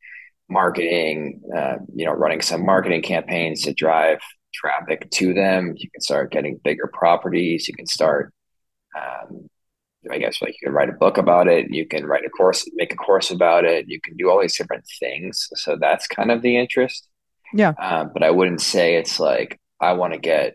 marketing 0.48 1.40
uh, 1.56 1.76
you 1.94 2.04
know 2.04 2.12
running 2.12 2.40
some 2.40 2.64
marketing 2.64 3.02
campaigns 3.02 3.62
to 3.62 3.72
drive 3.72 4.20
traffic 4.52 5.10
to 5.12 5.32
them. 5.32 5.74
You 5.76 5.90
can 5.90 6.00
start 6.00 6.32
getting 6.32 6.60
bigger 6.62 6.90
properties. 6.92 7.68
You 7.68 7.74
can 7.74 7.86
start 7.86 8.32
um, 8.96 9.48
i 10.10 10.18
guess 10.18 10.40
like 10.40 10.54
you 10.60 10.66
can 10.66 10.72
write 10.72 10.88
a 10.88 10.92
book 10.92 11.18
about 11.18 11.46
it. 11.46 11.66
You 11.70 11.86
can 11.86 12.04
write 12.06 12.24
a 12.24 12.30
course 12.30 12.68
make 12.74 12.92
a 12.92 12.96
course 12.96 13.30
about 13.30 13.64
it. 13.64 13.86
You 13.88 14.00
can 14.00 14.16
do 14.16 14.30
all 14.30 14.40
these 14.40 14.56
different 14.56 14.84
things. 14.98 15.48
So 15.54 15.76
that's 15.80 16.06
kind 16.06 16.30
of 16.30 16.42
the 16.42 16.56
interest 16.56 17.06
yeah 17.52 17.72
um, 17.78 18.10
but 18.12 18.22
i 18.22 18.30
wouldn't 18.30 18.60
say 18.60 18.96
it's 18.96 19.20
like 19.20 19.60
i 19.80 19.92
want 19.92 20.12
to 20.12 20.18
get 20.18 20.54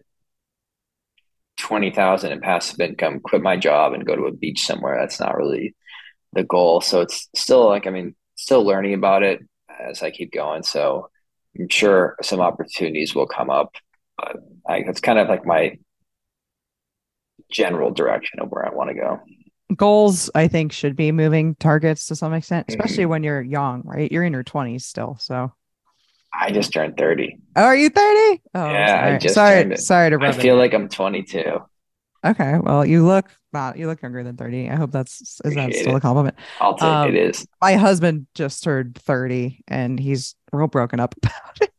twenty 1.58 1.92
thousand 1.92 2.32
in 2.32 2.42
passive 2.42 2.80
income, 2.80 3.20
quit 3.20 3.42
my 3.42 3.58
job 3.58 3.94
and 3.94 4.06
go 4.06 4.16
to 4.16 4.26
a 4.26 4.32
beach 4.32 4.66
somewhere. 4.66 4.98
That's 5.00 5.20
not 5.20 5.36
really 5.36 5.76
the 6.34 6.44
goal. 6.44 6.82
So 6.82 7.02
it's 7.02 7.30
still 7.36 7.68
like 7.68 7.88
I 7.88 7.90
mean, 7.92 8.16
still 8.36 8.64
learning 8.64 8.94
about 8.94 9.24
it 9.24 9.40
as 9.80 10.04
I 10.04 10.12
keep 10.12 10.32
going. 10.32 10.64
So 10.64 11.10
I'm 11.58 11.70
sure 11.70 12.18
some 12.22 12.42
opportunities 12.42 13.16
will 13.16 13.28
come 13.28 13.50
up, 13.50 13.76
but 14.18 14.38
I, 14.68 14.78
it's 14.78 15.02
kind 15.02 15.20
of 15.20 15.28
like 15.28 15.46
my 15.46 15.78
general 17.52 17.92
direction 17.92 18.40
of 18.40 18.50
where 18.50 18.66
I 18.66 18.74
want 18.74 18.90
to 18.90 18.96
go. 18.96 19.20
Goals, 19.76 20.30
I 20.36 20.48
think, 20.48 20.72
should 20.72 20.96
be 20.96 21.12
moving 21.12 21.56
targets 21.56 22.06
to 22.08 22.16
some 22.16 22.34
extent, 22.34 22.68
especially 22.70 23.04
mm-hmm. 23.04 23.10
when 23.10 23.24
you're 23.24 23.42
young, 23.42 23.82
right? 23.84 24.12
You're 24.12 24.24
in 24.24 24.34
your 24.34 24.44
20s 24.44 24.82
still. 24.82 25.18
So 25.20 25.52
I 26.38 26.52
just 26.52 26.74
turned 26.74 26.98
30. 26.98 27.38
Oh, 27.56 27.64
are 27.64 27.76
you 27.76 27.90
30? 27.90 28.42
Oh, 28.54 28.70
yeah, 28.70 28.88
sorry. 28.88 29.14
I 29.14 29.18
just 29.18 29.36
sorry, 29.36 29.78
sorry 29.78 30.10
to 30.12 30.20
I 30.22 30.32
feel 30.32 30.58
like 30.58 30.74
I'm 30.74 30.90
22. 30.90 31.60
Okay, 32.26 32.58
well, 32.62 32.86
you 32.86 33.06
look 33.06 33.30
not 33.54 33.78
you 33.78 33.88
look 33.88 34.02
younger 34.02 34.24
than 34.24 34.36
30. 34.36 34.70
I 34.70 34.76
hope 34.76 34.92
that's 34.92 35.40
is 35.46 35.56
that 35.56 35.74
still 35.74 35.94
it. 35.96 35.98
a 35.98 36.00
compliment. 36.00 36.36
I'll 36.60 36.76
take 36.76 36.84
um, 36.84 37.10
it 37.10 37.16
is. 37.16 37.48
My 37.62 37.76
husband 37.76 38.28
just 38.36 38.64
turned 38.64 38.96
30 38.96 39.64
and 39.68 40.00
he's 40.00 40.36
real 40.52 40.68
broken 40.68 41.00
up 41.00 41.16
about 41.24 41.62
it. 41.62 41.72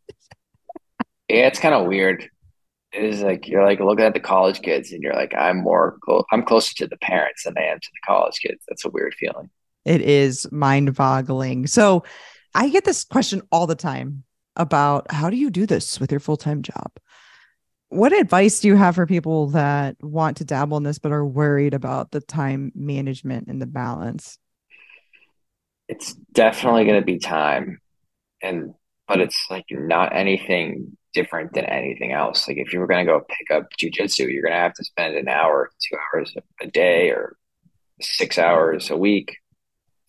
yeah, 1.28 1.46
it's 1.46 1.58
kind 1.58 1.74
of 1.74 1.86
weird. 1.86 2.30
It 2.92 3.04
is 3.04 3.22
like 3.22 3.46
you're 3.48 3.64
like 3.64 3.80
looking 3.80 4.04
at 4.04 4.14
the 4.14 4.20
college 4.20 4.62
kids 4.62 4.92
and 4.92 5.02
you're 5.02 5.14
like, 5.14 5.34
I'm 5.36 5.58
more 5.58 5.98
close 6.02 6.24
I'm 6.32 6.44
closer 6.44 6.74
to 6.76 6.86
the 6.86 6.96
parents 6.96 7.44
than 7.44 7.58
I 7.58 7.64
am 7.64 7.78
to 7.78 7.88
the 7.92 8.06
college 8.06 8.38
kids. 8.40 8.62
That's 8.68 8.84
a 8.84 8.90
weird 8.90 9.14
feeling. 9.14 9.50
It 9.84 10.00
is 10.00 10.50
mind-boggling. 10.50 11.66
So 11.66 12.04
I 12.54 12.70
get 12.70 12.84
this 12.84 13.04
question 13.04 13.42
all 13.52 13.66
the 13.66 13.74
time 13.74 14.24
about 14.56 15.10
how 15.10 15.30
do 15.30 15.36
you 15.36 15.50
do 15.50 15.66
this 15.66 16.00
with 16.00 16.10
your 16.10 16.20
full-time 16.20 16.62
job? 16.62 16.90
What 17.88 18.12
advice 18.12 18.60
do 18.60 18.68
you 18.68 18.76
have 18.76 18.96
for 18.96 19.06
people 19.06 19.48
that 19.48 19.96
want 20.02 20.38
to 20.38 20.44
dabble 20.44 20.76
in 20.76 20.82
this 20.82 20.98
but 20.98 21.12
are 21.12 21.24
worried 21.24 21.74
about 21.74 22.10
the 22.10 22.20
time 22.20 22.72
management 22.74 23.48
and 23.48 23.62
the 23.62 23.66
balance? 23.66 24.38
It's 25.88 26.14
definitely 26.32 26.84
going 26.84 27.00
to 27.00 27.06
be 27.06 27.18
time 27.18 27.80
and 28.42 28.74
but 29.06 29.20
it's 29.20 29.46
like 29.48 29.66
not 29.70 30.16
anything 30.16 30.96
different 31.14 31.54
than 31.54 31.64
anything 31.64 32.12
else. 32.12 32.48
Like 32.48 32.56
if 32.56 32.72
you 32.72 32.80
were 32.80 32.88
going 32.88 33.06
to 33.06 33.12
go 33.12 33.20
pick 33.20 33.56
up 33.56 33.68
jujitsu 33.80 34.32
you're 34.32 34.42
going 34.42 34.52
to 34.52 34.58
have 34.58 34.74
to 34.74 34.84
spend 34.84 35.16
an 35.16 35.28
hour 35.28 35.70
two 35.88 35.96
hours 35.96 36.34
a 36.60 36.66
day 36.66 37.10
or 37.10 37.36
six 38.00 38.36
hours 38.36 38.90
a 38.90 38.96
week 38.96 39.36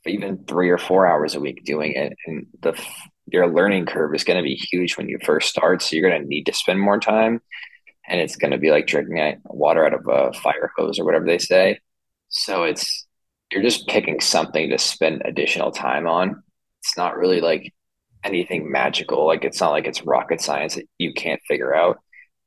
even 0.07 0.43
three 0.45 0.69
or 0.69 0.77
four 0.77 1.07
hours 1.07 1.35
a 1.35 1.39
week 1.39 1.63
doing 1.63 1.93
it. 1.93 2.13
And 2.25 2.47
the 2.61 2.79
your 3.27 3.47
learning 3.47 3.85
curve 3.85 4.15
is 4.15 4.23
going 4.23 4.37
to 4.37 4.43
be 4.43 4.55
huge 4.55 4.97
when 4.97 5.09
you 5.09 5.17
first 5.23 5.49
start. 5.49 5.81
So 5.81 5.95
you're 5.95 6.09
going 6.09 6.21
to 6.21 6.27
need 6.27 6.45
to 6.45 6.53
spend 6.53 6.79
more 6.79 6.99
time. 6.99 7.41
And 8.07 8.21
it's 8.21 8.37
going 8.37 8.51
to 8.51 8.57
be 8.57 8.71
like 8.71 8.87
drinking 8.87 9.41
water 9.45 9.85
out 9.85 9.93
of 9.93 10.07
a 10.07 10.33
fire 10.33 10.71
hose 10.77 10.97
or 10.97 11.05
whatever 11.05 11.25
they 11.25 11.37
say. 11.37 11.79
So 12.29 12.63
it's, 12.63 13.05
you're 13.51 13.61
just 13.63 13.87
picking 13.87 14.19
something 14.21 14.69
to 14.69 14.77
spend 14.77 15.23
additional 15.25 15.71
time 15.71 16.07
on. 16.07 16.41
It's 16.81 16.97
not 16.97 17.17
really 17.17 17.41
like 17.41 17.73
anything 18.23 18.71
magical. 18.71 19.25
Like 19.25 19.43
it's 19.43 19.59
not 19.59 19.71
like 19.71 19.87
it's 19.87 20.03
rocket 20.03 20.41
science 20.41 20.75
that 20.75 20.87
you 20.97 21.13
can't 21.13 21.41
figure 21.47 21.75
out. 21.75 21.97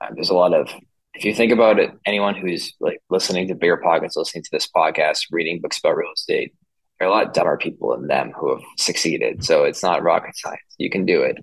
Um, 0.01 0.15
there's 0.15 0.31
a 0.31 0.35
lot 0.35 0.55
of, 0.55 0.71
if 1.15 1.25
you 1.25 1.35
think 1.35 1.53
about 1.53 1.79
it, 1.79 1.91
anyone 2.07 2.35
who's 2.35 2.75
like 2.81 3.01
listening 3.11 3.49
to 3.49 3.55
Bigger 3.55 3.77
Pockets, 3.79 4.17
listening 4.17 4.45
to 4.45 4.51
this 4.53 4.69
podcast, 4.75 5.25
reading 5.31 5.61
books 5.61 5.79
about 5.79 5.97
real 5.97 6.13
estate, 6.15 6.55
there 7.01 7.09
are 7.09 7.11
a 7.11 7.15
lot 7.15 7.33
dumber 7.35 7.57
people 7.57 7.97
than 7.97 8.07
them 8.09 8.33
who 8.39 8.51
have 8.51 8.63
succeeded. 8.77 9.43
So 9.43 9.65
it's 9.65 9.83
not 9.83 10.03
rocket 10.03 10.37
science. 10.37 10.61
You 10.77 10.91
can 10.91 11.07
do 11.07 11.23
it. 11.23 11.39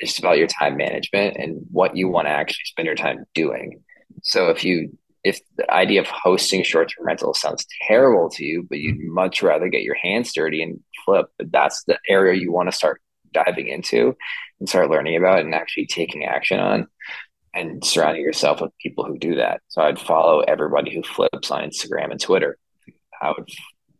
It's 0.00 0.12
just 0.12 0.18
about 0.18 0.38
your 0.38 0.48
time 0.48 0.76
management 0.76 1.36
and 1.36 1.60
what 1.70 1.96
you 1.96 2.08
want 2.08 2.26
to 2.26 2.32
actually 2.32 2.64
spend 2.64 2.86
your 2.86 2.96
time 2.96 3.24
doing. 3.34 3.82
So 4.22 4.48
if 4.48 4.64
you 4.64 4.96
if 5.24 5.40
the 5.56 5.70
idea 5.72 6.00
of 6.00 6.08
hosting 6.08 6.64
short-term 6.64 7.06
rentals 7.06 7.40
sounds 7.40 7.66
terrible 7.86 8.28
to 8.30 8.44
you, 8.44 8.66
but 8.68 8.78
you'd 8.78 8.98
much 9.00 9.42
rather 9.42 9.68
get 9.68 9.82
your 9.82 9.94
hands 9.94 10.32
dirty 10.32 10.62
and 10.62 10.80
flip, 11.04 11.26
but 11.38 11.52
that's 11.52 11.84
the 11.84 11.98
area 12.08 12.40
you 12.40 12.52
want 12.52 12.68
to 12.68 12.76
start 12.76 13.00
diving 13.32 13.68
into 13.68 14.16
and 14.58 14.68
start 14.68 14.90
learning 14.90 15.16
about 15.16 15.40
and 15.40 15.54
actually 15.54 15.86
taking 15.86 16.24
action 16.24 16.58
on 16.58 16.86
and 17.54 17.84
surrounding 17.84 18.22
yourself 18.22 18.60
with 18.60 18.76
people 18.80 19.04
who 19.04 19.18
do 19.18 19.36
that. 19.36 19.60
So 19.68 19.82
I'd 19.82 20.00
follow 20.00 20.40
everybody 20.40 20.94
who 20.94 21.02
flips 21.02 21.50
on 21.50 21.62
Instagram 21.62 22.10
and 22.10 22.20
Twitter. 22.20 22.58
I 23.20 23.32
would 23.36 23.48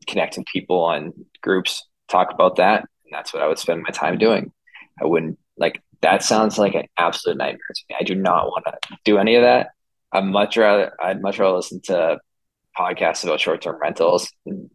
connect 0.07 0.37
with 0.37 0.47
people 0.47 0.81
on 0.81 1.13
groups, 1.43 1.87
talk 2.09 2.33
about 2.33 2.57
that. 2.57 2.81
And 2.81 3.13
that's 3.13 3.33
what 3.33 3.43
I 3.43 3.47
would 3.47 3.59
spend 3.59 3.83
my 3.83 3.91
time 3.91 4.19
doing. 4.19 4.53
I 5.01 5.07
wouldn't 5.07 5.39
like 5.57 5.83
that 6.03 6.23
sounds 6.23 6.59
like 6.59 6.75
an 6.75 6.87
absolute 6.99 7.39
nightmare 7.39 7.59
to 7.75 7.83
me. 7.89 7.97
I 7.99 8.05
do 8.05 8.15
not 8.15 8.47
want 8.47 8.65
to 8.67 8.97
do 9.05 9.19
any 9.19 9.37
of 9.37 9.43
that. 9.43 9.71
I'd 10.13 10.25
much 10.25 10.57
rather 10.57 10.93
I'd 11.01 11.23
much 11.23 11.39
rather 11.39 11.57
listen 11.57 11.81
to 11.83 12.19
podcasts 12.77 13.25
about 13.25 13.41
short 13.41 13.63
term 13.63 13.79
rentals 13.81 14.31
and 14.47 14.71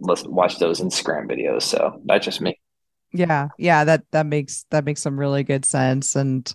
listen 0.00 0.32
watch 0.32 0.58
those 0.58 0.80
Instagram 0.80 1.30
videos. 1.30 1.62
So 1.62 2.00
that's 2.04 2.24
just 2.24 2.40
me. 2.40 2.58
Yeah. 3.12 3.48
Yeah. 3.58 3.84
That 3.84 4.04
that 4.12 4.26
makes 4.26 4.66
that 4.70 4.84
makes 4.84 5.02
some 5.02 5.18
really 5.18 5.44
good 5.44 5.64
sense. 5.64 6.16
And 6.16 6.52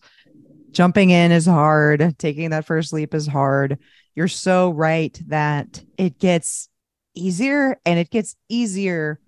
jumping 0.71 1.10
in 1.10 1.32
is 1.32 1.45
hard. 1.45 2.15
Taking 2.19 2.52
that 2.52 2.65
first 2.65 2.93
leap 2.93 3.13
is 3.13 3.28
hard. 3.28 3.80
You're 4.15 4.28
so 4.28 4.71
right 4.71 5.19
that 5.28 5.84
it 5.97 6.19
gets 6.19 6.68
easier 7.19 7.79
and 7.86 7.99
it 7.99 8.10
gets 8.10 8.36
easier 8.47 9.19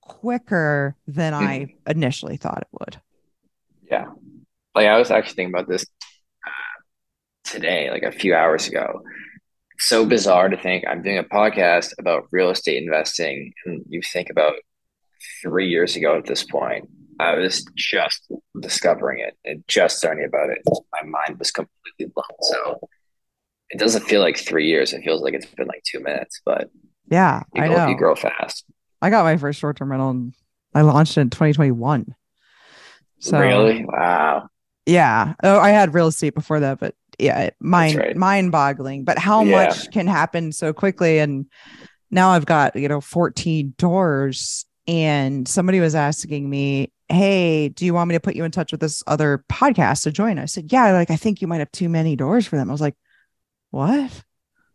quicker 0.00 0.96
than 1.06 1.32
mm-hmm. 1.32 1.44
I 1.44 1.74
initially 1.86 2.36
thought 2.36 2.62
it 2.62 2.78
would. 2.78 3.00
Yeah. 3.90 4.06
Like 4.74 4.86
I 4.86 4.98
was 4.98 5.10
actually 5.10 5.34
thinking 5.34 5.54
about 5.54 5.68
this 5.68 5.84
uh, 6.46 7.50
today, 7.50 7.90
like 7.90 8.02
a 8.02 8.12
few 8.12 8.34
hours 8.34 8.68
ago. 8.68 9.02
It's 9.74 9.88
so 9.88 10.06
bizarre 10.06 10.48
to 10.48 10.56
think 10.56 10.84
I'm 10.86 11.02
doing 11.02 11.18
a 11.18 11.24
podcast 11.24 11.92
about 11.98 12.28
real 12.32 12.50
estate 12.50 12.82
investing 12.82 13.52
and 13.66 13.84
you 13.88 14.00
think 14.02 14.30
about 14.30 14.54
three 15.42 15.68
years 15.68 15.96
ago 15.96 16.16
at 16.16 16.26
this 16.26 16.44
point. 16.44 16.88
I 17.18 17.34
was 17.34 17.64
just 17.76 18.32
discovering 18.60 19.18
it 19.20 19.36
and 19.44 19.62
just 19.68 20.02
learning 20.02 20.24
about 20.24 20.50
it. 20.50 20.62
My 20.66 21.02
mind 21.02 21.38
was 21.38 21.50
completely 21.50 22.12
blown. 22.14 22.24
So 22.40 22.88
it 23.68 23.78
doesn't 23.78 24.06
feel 24.06 24.20
like 24.20 24.38
three 24.38 24.66
years. 24.66 24.92
It 24.92 25.02
feels 25.02 25.20
like 25.20 25.34
it's 25.34 25.46
been 25.46 25.68
like 25.68 25.82
two 25.84 26.00
minutes, 26.00 26.40
but 26.44 26.70
yeah, 27.10 27.42
you, 27.54 27.62
I 27.62 27.68
know. 27.68 27.88
you 27.88 27.96
grow 27.96 28.14
fast. 28.14 28.64
I 29.02 29.10
got 29.10 29.24
my 29.24 29.36
first 29.36 29.58
short 29.58 29.76
term 29.76 29.90
rental 29.90 30.10
and 30.10 30.34
I 30.74 30.82
launched 30.82 31.18
in 31.18 31.30
2021. 31.30 32.14
So 33.18 33.38
really? 33.38 33.84
Wow. 33.84 34.48
yeah. 34.86 35.34
Oh, 35.42 35.58
I 35.58 35.70
had 35.70 35.92
real 35.94 36.06
estate 36.06 36.34
before 36.34 36.60
that, 36.60 36.80
but 36.80 36.94
yeah, 37.18 37.50
mind 37.60 37.96
right. 37.96 38.16
mind 38.16 38.50
boggling. 38.52 39.04
But 39.04 39.18
how 39.18 39.44
Yeah. 39.44 39.66
much 39.66 39.90
can 39.90 40.06
happen 40.06 40.52
so 40.52 40.72
quickly? 40.72 41.18
And 41.18 41.46
now 42.10 42.30
I've 42.30 42.46
got, 42.46 42.76
you 42.76 42.88
know, 42.88 43.00
14 43.00 43.74
doors. 43.76 44.64
And 44.86 45.46
somebody 45.46 45.80
was 45.80 45.94
asking 45.94 46.48
me, 46.48 46.92
Hey, 47.08 47.68
do 47.68 47.84
you 47.84 47.92
want 47.92 48.08
me 48.08 48.14
to 48.14 48.20
put 48.20 48.36
you 48.36 48.44
in 48.44 48.50
touch 48.50 48.72
with 48.72 48.80
this 48.80 49.02
other 49.06 49.44
podcast 49.50 50.04
to 50.04 50.12
join? 50.12 50.38
I 50.38 50.46
said, 50.46 50.72
Yeah, 50.72 50.92
like 50.92 51.10
I 51.10 51.16
think 51.16 51.40
you 51.42 51.46
might 51.48 51.58
have 51.58 51.72
too 51.72 51.88
many 51.88 52.16
doors 52.16 52.46
for 52.46 52.56
them. 52.56 52.70
I 52.70 52.72
was 52.72 52.80
like, 52.80 52.96
What? 53.70 54.10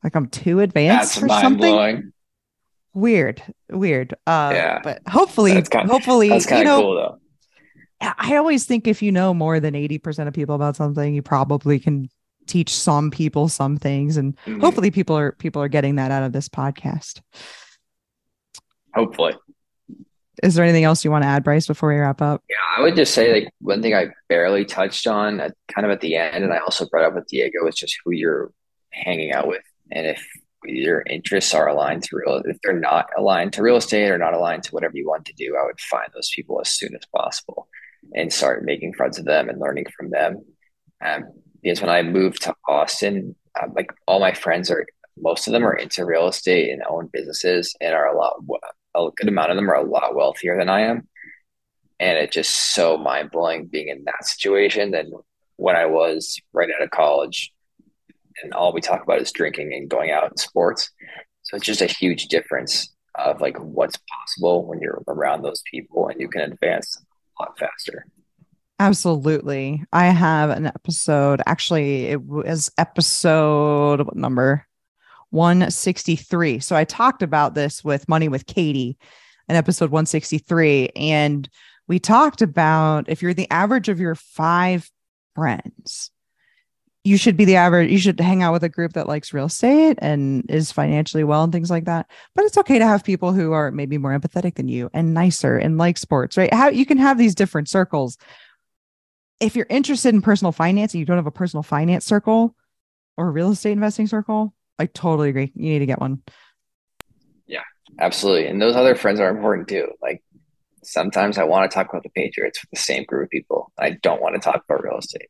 Like 0.04 0.16
I'm 0.16 0.28
too 0.28 0.60
advanced 0.60 1.16
That's 1.16 1.20
for 1.20 1.30
something? 1.30 1.58
blowing. 1.74 2.12
Weird, 2.96 3.44
weird. 3.70 4.14
Uh 4.26 4.52
Yeah. 4.54 4.80
but 4.84 5.02
hopefully, 5.08 5.54
That's 5.54 5.70
kind- 5.70 5.90
hopefully, 5.90 6.30
That's 6.30 6.46
kind 6.48 6.66
you 6.66 6.72
of 6.72 6.78
know, 6.80 6.82
cool 6.82 6.96
though. 6.96 7.20
I 8.18 8.36
always 8.38 8.66
think 8.66 8.88
if 8.88 9.02
you 9.02 9.12
know 9.12 9.34
more 9.34 9.60
than 9.60 9.74
80% 9.76 10.28
of 10.28 10.34
people 10.34 10.56
about 10.56 10.76
something, 10.76 11.14
you 11.14 11.22
probably 11.22 11.78
can 11.80 12.10
teach 12.48 12.70
some 12.74 13.10
people 13.12 13.48
some 13.50 13.78
things. 13.78 14.18
And 14.18 14.38
Mhm. 14.46 14.62
hopefully 14.62 14.92
people 14.92 15.18
are 15.18 15.34
people 15.34 15.62
are 15.62 15.68
getting 15.68 15.96
that 15.96 16.12
out 16.12 16.24
of 16.24 16.32
this 16.34 16.48
podcast. 16.50 17.22
Hopefully. 18.94 19.34
Is 20.44 20.54
there 20.56 20.64
anything 20.66 20.84
else 20.84 21.04
you 21.04 21.12
want 21.12 21.24
to 21.24 21.28
add, 21.30 21.44
Bryce, 21.44 21.66
before 21.68 21.90
we 21.90 21.96
wrap 21.96 22.22
up? 22.22 22.44
Yeah, 22.50 22.56
I 22.78 22.82
would 22.82 22.96
just 22.96 23.14
say 23.14 23.34
like 23.34 23.54
one 23.60 23.82
thing 23.82 23.94
I 23.96 24.08
barely 24.30 24.66
touched 24.66 25.08
on 25.08 25.40
at, 25.40 25.54
kind 25.74 25.86
of 25.86 25.92
at 25.92 26.02
the 26.02 26.16
end, 26.16 26.44
and 26.44 26.54
I 26.54 26.58
also 26.58 26.88
brought 26.88 27.06
up 27.06 27.16
with 27.16 27.28
Diego 27.28 27.66
is 27.68 27.76
just 27.76 27.98
who 28.04 28.12
you're 28.12 28.52
hanging 28.92 29.32
out 29.32 29.48
with, 29.48 29.64
and 29.92 30.06
if 30.06 30.26
your 30.68 31.02
interests 31.02 31.54
are 31.54 31.68
aligned 31.68 32.04
to 32.04 32.18
real, 32.18 32.42
if 32.46 32.58
they're 32.62 32.80
not 32.80 33.08
aligned 33.18 33.54
to 33.54 33.64
real 33.64 33.78
estate 33.78 34.10
or 34.10 34.18
not 34.18 34.34
aligned 34.34 34.64
to 34.64 34.72
whatever 34.72 34.96
you 34.96 35.08
want 35.08 35.26
to 35.26 35.34
do, 35.34 35.58
I 35.60 35.66
would 35.66 35.80
find 35.80 36.10
those 36.14 36.32
people 36.34 36.60
as 36.62 36.70
soon 36.70 36.96
as 36.96 37.06
possible 37.16 37.68
and 38.14 38.32
start 38.32 38.66
making 38.66 38.94
friends 38.94 39.18
with 39.18 39.26
them 39.26 39.50
and 39.50 39.60
learning 39.60 39.86
from 39.98 40.10
them. 40.10 40.44
Um, 41.04 41.26
because 41.62 41.82
when 41.82 41.90
I 41.90 42.04
moved 42.04 42.44
to 42.44 42.56
Austin, 42.68 43.36
um, 43.62 43.74
like 43.76 43.92
all 44.08 44.20
my 44.20 44.34
friends 44.34 44.70
are, 44.70 44.86
most 45.18 45.48
of 45.48 45.54
them 45.54 45.66
are 45.66 45.74
into 45.74 46.06
real 46.06 46.28
estate 46.28 46.72
and 46.72 46.84
own 46.88 47.10
businesses 47.12 47.76
and 47.82 47.96
are 47.96 48.08
a 48.08 48.18
lot, 48.18 48.36
a 48.94 49.10
good 49.16 49.28
amount 49.28 49.52
of 49.52 49.56
them 49.56 49.70
are 49.70 49.76
a 49.76 49.84
lot 49.84 50.16
wealthier 50.16 50.58
than 50.58 50.70
I 50.70 50.82
am 50.82 51.08
and 52.00 52.18
it's 52.18 52.34
just 52.34 52.74
so 52.74 52.98
mind 52.98 53.32
blowing 53.32 53.68
being 53.68 53.90
in 53.90 54.04
that 54.06 54.26
situation 54.26 54.92
than 54.92 55.12
when 55.58 55.76
I 55.76 55.86
was 55.86 56.40
right 56.54 56.70
out 56.70 56.84
of 56.84 56.92
college, 56.92 57.54
and 58.44 58.54
all 58.54 58.74
we 58.74 58.82
talk 58.82 59.04
about 59.04 59.22
is 59.22 59.32
drinking 59.32 59.74
and 59.74 59.90
going 59.90 60.12
out 60.12 60.30
and 60.30 60.40
sports. 60.40 60.92
So 61.44 61.58
it's 61.58 61.66
just 61.66 61.82
a 61.82 61.88
huge 61.88 62.28
difference 62.28 62.94
of 63.16 63.42
like 63.42 63.58
what's 63.58 63.98
possible 63.98 64.66
when 64.66 64.80
you're 64.82 65.02
around 65.08 65.42
those 65.42 65.62
people 65.70 66.08
and 66.08 66.20
you 66.20 66.28
can 66.28 66.42
advance 66.42 67.02
a 67.40 67.44
lot 67.44 67.58
faster. 67.58 68.06
Absolutely. 68.80 69.84
I 69.94 70.08
have 70.08 70.50
an 70.50 70.66
episode. 70.66 71.42
Actually, 71.46 72.08
it 72.08 72.22
was 72.26 72.70
episode 72.78 74.14
number 74.16 74.66
163. 75.30 76.60
So 76.60 76.76
I 76.76 76.84
talked 76.84 77.24
about 77.24 77.56
this 77.56 77.84
with 77.84 78.10
Money 78.10 78.28
with 78.28 78.46
Katie 78.46 78.98
in 79.48 79.56
episode 79.56 79.92
163. 79.92 80.90
And 80.96 81.48
we 81.88 82.00
talked 82.00 82.42
about 82.42 83.08
if 83.08 83.22
you're 83.22 83.34
the 83.34 83.50
average 83.50 83.88
of 83.88 84.00
your 84.00 84.16
five 84.16 84.90
friends, 85.36 86.12
you 87.06 87.18
should 87.18 87.38
be 87.38 87.46
the 87.46 87.56
average. 87.56 87.92
You 87.92 88.00
should 88.00 88.20
hang 88.20 88.44
out 88.44 88.52
with 88.52 88.64
a 88.64 88.70
group 88.70 88.94
that 88.94 89.08
likes 89.08 89.34
real 89.34 89.46
estate 89.46 89.98
and 90.02 90.50
is 90.50 90.72
financially 90.72 91.24
well 91.24 91.44
and 91.44 91.54
things 91.54 91.70
like 91.70 91.86
that. 91.86 92.10
But 92.34 92.46
it's 92.46 92.58
okay 92.58 92.80
to 92.80 92.86
have 92.86 93.04
people 93.04 93.32
who 93.32 93.54
are 93.54 93.72
maybe 93.72 93.98
more 93.98 94.18
empathetic 94.18 94.56
than 94.56 94.68
you 94.68 94.90
and 94.94 95.14
nicer 95.14 95.58
and 95.58 95.78
like 95.78 95.98
sports, 95.98 96.36
right? 96.36 96.54
How 96.54 96.70
you 96.70 96.86
can 96.86 96.98
have 96.98 97.18
these 97.18 97.36
different 97.36 97.70
circles. 97.70 98.18
If 99.40 99.56
you're 99.56 99.68
interested 99.70 100.14
in 100.14 100.22
personal 100.22 100.52
finance 100.52 100.94
and 100.94 101.00
you 101.00 101.06
don't 101.06 101.18
have 101.18 101.28
a 101.28 101.32
personal 101.32 101.64
finance 101.64 102.06
circle 102.06 102.56
or 103.18 103.28
a 103.28 103.32
real 103.32 103.52
estate 103.52 103.74
investing 103.74 104.08
circle, 104.08 104.54
I 104.80 104.88
totally 104.88 105.30
agree. 105.30 105.52
You 105.56 105.70
need 105.70 105.80
to 105.80 105.86
get 105.86 106.02
one. 106.02 106.24
Yeah 107.46 107.62
absolutely. 108.00 108.48
And 108.48 108.62
those 108.62 108.76
other 108.76 108.96
friends 108.96 109.20
are 109.20 109.30
important 109.30 109.68
too. 109.68 109.90
Like 110.02 110.24
sometimes 110.84 111.38
I 111.38 111.44
want 111.44 111.70
to 111.70 111.74
talk 111.74 111.90
about 111.90 112.04
the 112.04 112.10
Patriots 112.10 112.62
with 112.62 112.72
the 112.72 112.84
same 112.84 113.04
group 113.04 113.26
of 113.26 113.30
people. 113.30 113.72
I 113.78 113.92
don't 113.92 114.22
want 114.22 114.36
to 114.36 114.42
talk 114.42 114.64
about 114.68 114.84
real 114.84 114.98
estate. 114.98 115.30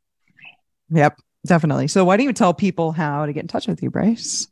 Yep, 0.89 1.17
definitely. 1.45 1.87
So 1.87 2.05
why 2.05 2.17
don't 2.17 2.25
you 2.25 2.33
tell 2.33 2.53
people 2.53 2.91
how 2.91 3.25
to 3.25 3.33
get 3.33 3.41
in 3.41 3.47
touch 3.47 3.67
with 3.67 3.81
you, 3.81 3.89
Bryce? 3.89 4.47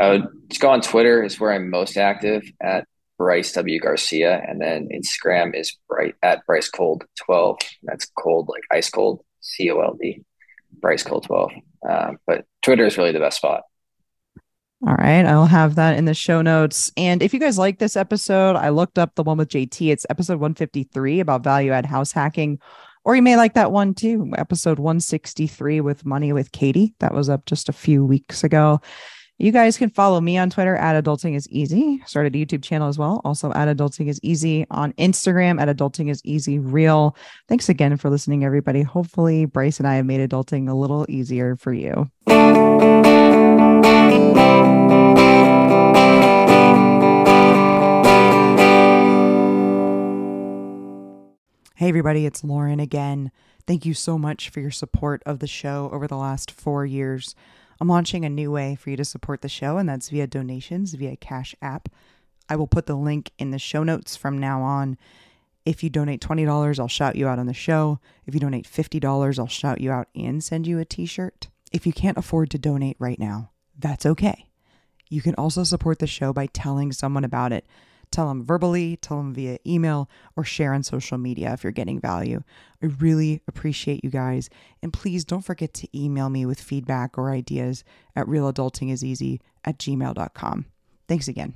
Would 0.00 0.26
just 0.48 0.60
go 0.60 0.70
on 0.70 0.80
Twitter 0.80 1.22
is 1.22 1.38
where 1.38 1.52
I'm 1.52 1.70
most 1.70 1.96
active 1.96 2.42
at 2.60 2.86
Bryce 3.18 3.52
W 3.52 3.78
Garcia, 3.78 4.44
and 4.48 4.60
then 4.60 4.88
Instagram 4.88 5.54
is 5.54 5.76
bright 5.88 6.16
at 6.22 6.44
Bryce 6.46 6.68
Cold 6.68 7.04
twelve. 7.24 7.58
That's 7.84 8.06
cold 8.18 8.48
like 8.48 8.64
ice 8.70 8.90
cold, 8.90 9.24
C 9.40 9.70
O 9.70 9.80
L 9.80 9.96
D, 10.00 10.22
Bryce 10.72 11.04
Cold 11.04 11.24
twelve. 11.24 11.52
Um, 11.88 12.18
but 12.26 12.46
Twitter 12.62 12.84
is 12.84 12.98
really 12.98 13.12
the 13.12 13.20
best 13.20 13.36
spot. 13.36 13.62
All 14.84 14.94
right. 14.94 15.24
I'll 15.24 15.46
have 15.46 15.76
that 15.76 15.96
in 15.96 16.06
the 16.06 16.14
show 16.14 16.42
notes. 16.42 16.90
And 16.96 17.22
if 17.22 17.32
you 17.32 17.38
guys 17.38 17.56
like 17.56 17.78
this 17.78 17.96
episode, 17.96 18.56
I 18.56 18.70
looked 18.70 18.98
up 18.98 19.14
the 19.14 19.22
one 19.22 19.38
with 19.38 19.48
JT. 19.48 19.92
It's 19.92 20.04
episode 20.10 20.40
153 20.40 21.20
about 21.20 21.44
value 21.44 21.70
add 21.70 21.86
house 21.86 22.10
hacking. 22.10 22.58
Or 23.04 23.16
you 23.16 23.22
may 23.22 23.36
like 23.36 23.54
that 23.54 23.72
one 23.72 23.94
too, 23.94 24.30
episode 24.36 24.78
163 24.78 25.80
with 25.80 26.06
Money 26.06 26.32
with 26.32 26.52
Katie. 26.52 26.94
That 27.00 27.14
was 27.14 27.28
up 27.28 27.46
just 27.46 27.68
a 27.68 27.72
few 27.72 28.04
weeks 28.04 28.44
ago. 28.44 28.80
You 29.38 29.50
guys 29.50 29.76
can 29.76 29.90
follow 29.90 30.20
me 30.20 30.38
on 30.38 30.50
Twitter 30.50 30.76
at 30.76 31.02
Adulting 31.02 31.34
is 31.34 31.48
Easy. 31.48 32.00
Started 32.06 32.36
a 32.36 32.38
YouTube 32.38 32.62
channel 32.62 32.88
as 32.88 32.96
well. 32.96 33.20
Also 33.24 33.52
at 33.54 33.76
Adulting 33.76 34.08
is 34.08 34.20
Easy 34.22 34.66
on 34.70 34.92
Instagram 34.92 35.60
at 35.60 35.74
Adulting 35.74 36.10
is 36.10 36.20
Easy 36.24 36.60
Real. 36.60 37.16
Thanks 37.48 37.68
again 37.68 37.96
for 37.96 38.08
listening, 38.08 38.44
everybody. 38.44 38.82
Hopefully, 38.82 39.46
Bryce 39.46 39.80
and 39.80 39.88
I 39.88 39.96
have 39.96 40.06
made 40.06 40.30
adulting 40.30 40.68
a 40.68 40.74
little 40.74 41.06
easier 41.08 41.56
for 41.56 41.72
you. 41.72 42.08
Hey, 51.82 51.88
everybody, 51.88 52.26
it's 52.26 52.44
Lauren 52.44 52.78
again. 52.78 53.32
Thank 53.66 53.84
you 53.84 53.92
so 53.92 54.16
much 54.16 54.50
for 54.50 54.60
your 54.60 54.70
support 54.70 55.20
of 55.26 55.40
the 55.40 55.48
show 55.48 55.90
over 55.92 56.06
the 56.06 56.16
last 56.16 56.52
four 56.52 56.86
years. 56.86 57.34
I'm 57.80 57.88
launching 57.88 58.24
a 58.24 58.28
new 58.28 58.52
way 58.52 58.76
for 58.76 58.90
you 58.90 58.96
to 58.96 59.04
support 59.04 59.42
the 59.42 59.48
show, 59.48 59.78
and 59.78 59.88
that's 59.88 60.08
via 60.08 60.28
donations 60.28 60.94
via 60.94 61.16
Cash 61.16 61.56
App. 61.60 61.88
I 62.48 62.54
will 62.54 62.68
put 62.68 62.86
the 62.86 62.94
link 62.94 63.32
in 63.36 63.50
the 63.50 63.58
show 63.58 63.82
notes 63.82 64.14
from 64.14 64.38
now 64.38 64.62
on. 64.62 64.96
If 65.66 65.82
you 65.82 65.90
donate 65.90 66.20
$20, 66.20 66.78
I'll 66.78 66.86
shout 66.86 67.16
you 67.16 67.26
out 67.26 67.40
on 67.40 67.46
the 67.46 67.52
show. 67.52 67.98
If 68.26 68.34
you 68.34 68.38
donate 68.38 68.70
$50, 68.70 69.40
I'll 69.40 69.48
shout 69.48 69.80
you 69.80 69.90
out 69.90 70.06
and 70.14 70.40
send 70.40 70.68
you 70.68 70.78
a 70.78 70.84
t 70.84 71.04
shirt. 71.04 71.48
If 71.72 71.84
you 71.84 71.92
can't 71.92 72.16
afford 72.16 72.50
to 72.50 72.58
donate 72.58 72.96
right 73.00 73.18
now, 73.18 73.50
that's 73.76 74.06
okay. 74.06 74.46
You 75.08 75.20
can 75.20 75.34
also 75.34 75.64
support 75.64 75.98
the 75.98 76.06
show 76.06 76.32
by 76.32 76.46
telling 76.46 76.92
someone 76.92 77.24
about 77.24 77.52
it. 77.52 77.66
Tell 78.12 78.28
them 78.28 78.44
verbally, 78.44 78.96
tell 78.98 79.16
them 79.16 79.34
via 79.34 79.58
email, 79.66 80.08
or 80.36 80.44
share 80.44 80.74
on 80.74 80.82
social 80.82 81.18
media 81.18 81.52
if 81.52 81.64
you're 81.64 81.72
getting 81.72 81.98
value. 81.98 82.42
I 82.82 82.86
really 82.86 83.42
appreciate 83.48 84.04
you 84.04 84.10
guys. 84.10 84.48
And 84.82 84.92
please 84.92 85.24
don't 85.24 85.44
forget 85.44 85.74
to 85.74 85.98
email 85.98 86.28
me 86.28 86.46
with 86.46 86.60
feedback 86.60 87.18
or 87.18 87.30
ideas 87.30 87.82
at 88.14 88.26
realadultingiseasy 88.26 89.40
at 89.64 89.78
gmail.com. 89.78 90.66
Thanks 91.08 91.26
again. 91.26 91.50